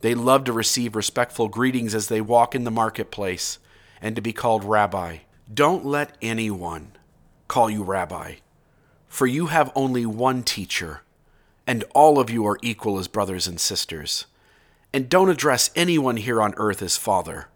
They 0.00 0.16
love 0.16 0.42
to 0.44 0.52
receive 0.52 0.96
respectful 0.96 1.46
greetings 1.46 1.94
as 1.94 2.08
they 2.08 2.20
walk 2.20 2.56
in 2.56 2.64
the 2.64 2.72
marketplace 2.72 3.60
and 4.02 4.16
to 4.16 4.20
be 4.20 4.32
called 4.32 4.64
rabbi. 4.64 5.18
Don't 5.54 5.86
let 5.86 6.16
anyone 6.20 6.90
call 7.46 7.70
you 7.70 7.84
rabbi, 7.84 8.38
for 9.06 9.28
you 9.28 9.46
have 9.46 9.70
only 9.76 10.04
one 10.04 10.42
teacher, 10.42 11.02
and 11.68 11.84
all 11.94 12.18
of 12.18 12.30
you 12.30 12.44
are 12.48 12.58
equal 12.62 12.98
as 12.98 13.06
brothers 13.06 13.46
and 13.46 13.60
sisters. 13.60 14.26
And 14.92 15.08
don't 15.08 15.30
address 15.30 15.70
anyone 15.76 16.16
here 16.16 16.42
on 16.42 16.52
earth 16.56 16.82
as 16.82 16.96
Father, 16.96 17.46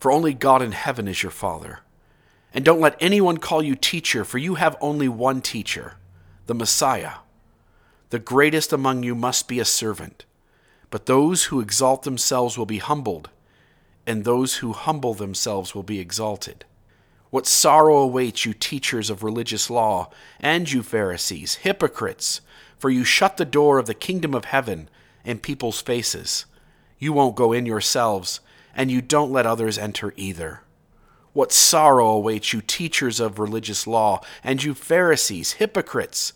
for 0.00 0.10
only 0.10 0.34
God 0.34 0.60
in 0.60 0.72
heaven 0.72 1.06
is 1.06 1.22
your 1.22 1.30
Father. 1.30 1.82
And 2.52 2.64
don't 2.64 2.80
let 2.80 2.96
anyone 3.00 3.38
call 3.38 3.62
you 3.62 3.76
teacher, 3.76 4.24
for 4.24 4.38
you 4.38 4.56
have 4.56 4.76
only 4.80 5.08
one 5.08 5.40
teacher, 5.40 5.94
the 6.46 6.54
Messiah. 6.54 7.12
The 8.10 8.18
greatest 8.18 8.72
among 8.72 9.04
you 9.04 9.14
must 9.14 9.46
be 9.46 9.60
a 9.60 9.64
servant, 9.64 10.24
but 10.90 11.06
those 11.06 11.44
who 11.44 11.60
exalt 11.60 12.02
themselves 12.02 12.58
will 12.58 12.66
be 12.66 12.78
humbled, 12.78 13.30
and 14.04 14.24
those 14.24 14.56
who 14.56 14.72
humble 14.72 15.14
themselves 15.14 15.74
will 15.74 15.84
be 15.84 16.00
exalted. 16.00 16.64
What 17.30 17.46
sorrow 17.46 17.98
awaits 17.98 18.44
you, 18.44 18.52
teachers 18.52 19.08
of 19.08 19.22
religious 19.22 19.70
law, 19.70 20.10
and 20.40 20.70
you, 20.70 20.82
Pharisees, 20.82 21.56
hypocrites, 21.56 22.40
for 22.76 22.90
you 22.90 23.04
shut 23.04 23.36
the 23.36 23.44
door 23.44 23.78
of 23.78 23.86
the 23.86 23.94
kingdom 23.94 24.34
of 24.34 24.46
heaven 24.46 24.88
in 25.24 25.38
people's 25.38 25.80
faces. 25.80 26.46
You 26.98 27.12
won't 27.12 27.36
go 27.36 27.52
in 27.52 27.66
yourselves, 27.66 28.40
and 28.74 28.90
you 28.90 29.00
don't 29.00 29.30
let 29.30 29.46
others 29.46 29.78
enter 29.78 30.12
either. 30.16 30.62
What 31.32 31.52
sorrow 31.52 32.08
awaits 32.08 32.52
you, 32.52 32.60
teachers 32.60 33.20
of 33.20 33.38
religious 33.38 33.86
law, 33.86 34.20
and 34.42 34.62
you, 34.62 34.74
Pharisees, 34.74 35.52
hypocrites, 35.52 36.32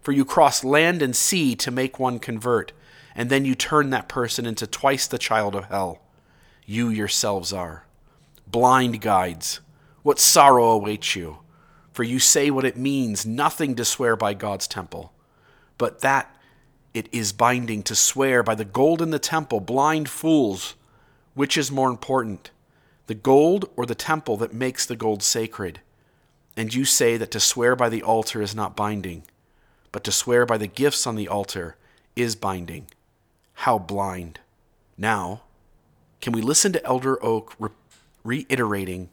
for 0.00 0.12
you 0.12 0.24
cross 0.24 0.64
land 0.64 1.02
and 1.02 1.14
sea 1.14 1.54
to 1.56 1.70
make 1.70 1.98
one 1.98 2.18
convert, 2.18 2.72
and 3.14 3.30
then 3.30 3.44
you 3.44 3.54
turn 3.54 3.90
that 3.90 4.08
person 4.08 4.46
into 4.46 4.66
twice 4.66 5.06
the 5.06 5.18
child 5.18 5.54
of 5.54 5.66
hell. 5.66 6.00
You 6.64 6.88
yourselves 6.88 7.52
are. 7.52 7.84
Blind 8.46 9.00
guides 9.00 9.60
what 10.08 10.18
sorrow 10.18 10.70
awaits 10.70 11.14
you? 11.16 11.40
For 11.92 12.02
you 12.02 12.18
say 12.18 12.50
what 12.50 12.64
it 12.64 12.78
means 12.78 13.26
nothing 13.26 13.74
to 13.74 13.84
swear 13.84 14.16
by 14.16 14.32
God's 14.32 14.66
temple, 14.66 15.12
but 15.76 16.00
that 16.00 16.34
it 16.94 17.10
is 17.12 17.32
binding 17.32 17.82
to 17.82 17.94
swear 17.94 18.42
by 18.42 18.54
the 18.54 18.64
gold 18.64 19.02
in 19.02 19.10
the 19.10 19.18
temple, 19.18 19.60
blind 19.60 20.08
fools. 20.08 20.76
Which 21.34 21.58
is 21.58 21.70
more 21.70 21.90
important, 21.90 22.50
the 23.08 23.14
gold 23.14 23.68
or 23.74 23.84
the 23.84 23.94
temple 23.94 24.36
that 24.36 24.54
makes 24.54 24.86
the 24.86 24.96
gold 24.96 25.22
sacred? 25.22 25.80
And 26.56 26.72
you 26.72 26.84
say 26.84 27.16
that 27.16 27.30
to 27.32 27.40
swear 27.40 27.74
by 27.74 27.88
the 27.88 28.02
altar 28.02 28.40
is 28.40 28.54
not 28.54 28.76
binding, 28.76 29.24
but 29.92 30.04
to 30.04 30.12
swear 30.12 30.46
by 30.46 30.58
the 30.58 30.66
gifts 30.66 31.06
on 31.06 31.16
the 31.16 31.26
altar 31.28 31.76
is 32.14 32.36
binding. 32.36 32.86
How 33.54 33.78
blind. 33.78 34.40
Now, 34.96 35.42
can 36.20 36.32
we 36.32 36.42
listen 36.42 36.72
to 36.72 36.84
Elder 36.84 37.22
Oak 37.24 37.54
re- 37.58 37.70
reiterating 38.24 39.08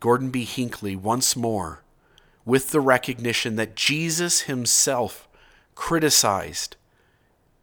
Gordon 0.00 0.30
B. 0.30 0.44
Hinckley 0.44 0.94
once 0.94 1.34
more 1.34 1.82
with 2.44 2.70
the 2.70 2.80
recognition 2.80 3.56
that 3.56 3.74
Jesus 3.74 4.42
himself 4.42 5.26
criticized 5.74 6.76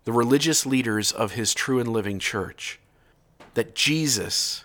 the 0.03 0.12
religious 0.12 0.66
leaders 0.66 1.12
of 1.12 1.32
his 1.32 1.53
true 1.53 1.80
and 1.80 1.89
living 1.89 2.20
church, 2.20 2.80
that 3.53 3.74
Jesus 3.74 4.64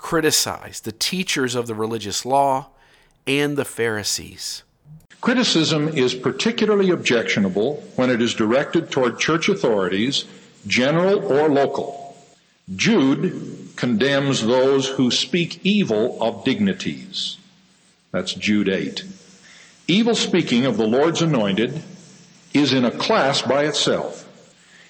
criticized 0.00 0.84
the 0.84 0.92
teachers 0.92 1.54
of 1.54 1.66
the 1.66 1.74
religious 1.74 2.24
law 2.24 2.68
and 3.26 3.56
the 3.56 3.64
Pharisees. 3.64 4.62
Criticism 5.20 5.88
is 5.88 6.14
particularly 6.14 6.90
objectionable 6.90 7.82
when 7.96 8.08
it 8.08 8.22
is 8.22 8.34
directed 8.34 8.90
toward 8.90 9.18
church 9.18 9.48
authorities, 9.48 10.24
general 10.66 11.30
or 11.30 11.48
local. 11.48 12.16
Jude 12.74 13.68
condemns 13.76 14.44
those 14.44 14.88
who 14.88 15.10
speak 15.10 15.60
evil 15.64 16.16
of 16.22 16.44
dignities. 16.44 17.36
That's 18.10 18.32
Jude 18.32 18.68
8. 18.68 19.04
Evil 19.86 20.14
speaking 20.14 20.64
of 20.64 20.78
the 20.78 20.86
Lord's 20.86 21.20
anointed 21.20 21.82
is 22.54 22.72
in 22.72 22.84
a 22.84 22.90
class 22.90 23.42
by 23.42 23.64
itself. 23.64 24.26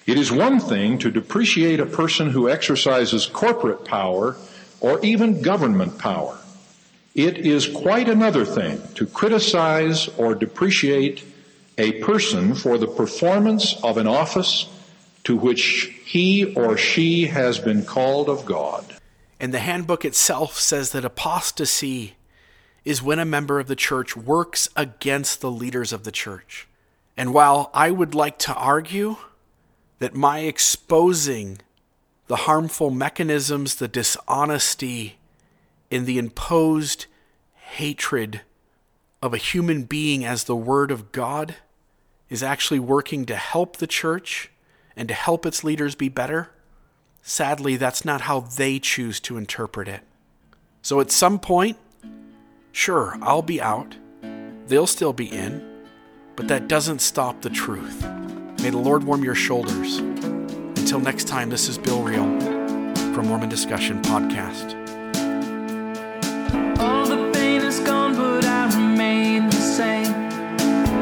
It 0.07 0.17
is 0.17 0.31
one 0.31 0.59
thing 0.59 0.97
to 0.99 1.11
depreciate 1.11 1.79
a 1.79 1.85
person 1.85 2.29
who 2.29 2.49
exercises 2.49 3.25
corporate 3.25 3.83
power 3.83 4.37
or 4.81 4.99
even 5.05 5.41
government 5.41 5.97
power. 5.97 6.37
It 7.15 7.37
is 7.37 7.67
quite 7.67 8.09
another 8.09 8.45
thing 8.45 8.81
to 8.95 9.05
criticize 9.05 10.07
or 10.17 10.35
depreciate 10.35 11.23
a 11.77 11.93
person 12.03 12.53
for 12.53 12.77
the 12.77 12.87
performance 12.87 13.75
of 13.83 13.97
an 13.97 14.07
office 14.07 14.67
to 15.23 15.37
which 15.37 15.93
he 16.05 16.53
or 16.55 16.77
she 16.77 17.27
has 17.27 17.59
been 17.59 17.85
called 17.85 18.27
of 18.27 18.45
God. 18.45 18.97
And 19.39 19.53
the 19.53 19.59
handbook 19.59 20.05
itself 20.05 20.57
says 20.57 20.91
that 20.91 21.05
apostasy 21.05 22.15
is 22.83 23.01
when 23.01 23.19
a 23.19 23.25
member 23.25 23.59
of 23.59 23.67
the 23.67 23.75
church 23.75 24.15
works 24.15 24.69
against 24.75 25.41
the 25.41 25.51
leaders 25.51 25.93
of 25.93 26.03
the 26.03 26.11
church. 26.11 26.67
And 27.17 27.33
while 27.33 27.69
I 27.73 27.91
would 27.91 28.15
like 28.15 28.39
to 28.39 28.53
argue 28.53 29.17
that 29.99 30.15
my 30.15 30.39
exposing 30.39 31.59
the 32.31 32.47
harmful 32.47 32.89
mechanisms, 32.89 33.75
the 33.75 33.89
dishonesty, 33.89 35.17
in 35.89 36.05
the 36.05 36.17
imposed 36.17 37.05
hatred 37.73 38.39
of 39.21 39.33
a 39.33 39.37
human 39.37 39.83
being 39.83 40.23
as 40.23 40.45
the 40.45 40.55
Word 40.55 40.91
of 40.91 41.11
God 41.11 41.55
is 42.29 42.41
actually 42.41 42.79
working 42.79 43.25
to 43.25 43.35
help 43.35 43.75
the 43.75 43.85
church 43.85 44.49
and 44.95 45.09
to 45.09 45.13
help 45.13 45.45
its 45.45 45.65
leaders 45.65 45.93
be 45.93 46.07
better, 46.07 46.51
sadly, 47.21 47.75
that's 47.75 48.05
not 48.05 48.21
how 48.21 48.39
they 48.39 48.79
choose 48.79 49.19
to 49.19 49.35
interpret 49.35 49.89
it. 49.89 49.99
So 50.81 51.01
at 51.01 51.11
some 51.11 51.37
point, 51.37 51.75
sure, 52.71 53.17
I'll 53.21 53.41
be 53.41 53.59
out, 53.59 53.97
they'll 54.67 54.87
still 54.87 55.11
be 55.11 55.25
in, 55.25 55.83
but 56.37 56.47
that 56.47 56.69
doesn't 56.69 56.99
stop 56.99 57.41
the 57.41 57.49
truth. 57.49 58.01
May 58.63 58.69
the 58.69 58.77
Lord 58.77 59.03
warm 59.03 59.21
your 59.21 59.35
shoulders. 59.35 60.01
Until 60.81 60.99
next 60.99 61.27
time, 61.27 61.51
this 61.51 61.69
is 61.69 61.77
Bill 61.77 62.01
Reel 62.01 62.25
from 63.13 63.27
Mormon 63.27 63.49
Discussion 63.49 64.01
Podcast. 64.01 64.73
All 66.79 67.05
the 67.05 67.31
pain 67.31 67.61
is 67.61 67.79
gone, 67.81 68.15
but 68.15 68.43
I 68.43 68.65
remain 68.75 69.45
the 69.45 69.55
same. 69.57 70.11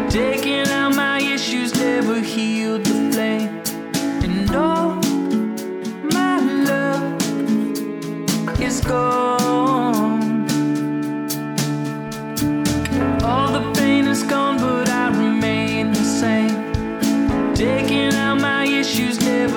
Taking 0.10 0.68
out 0.68 0.96
my 0.96 1.22
issues 1.22 1.74
never 1.76 2.20
healed 2.20 2.84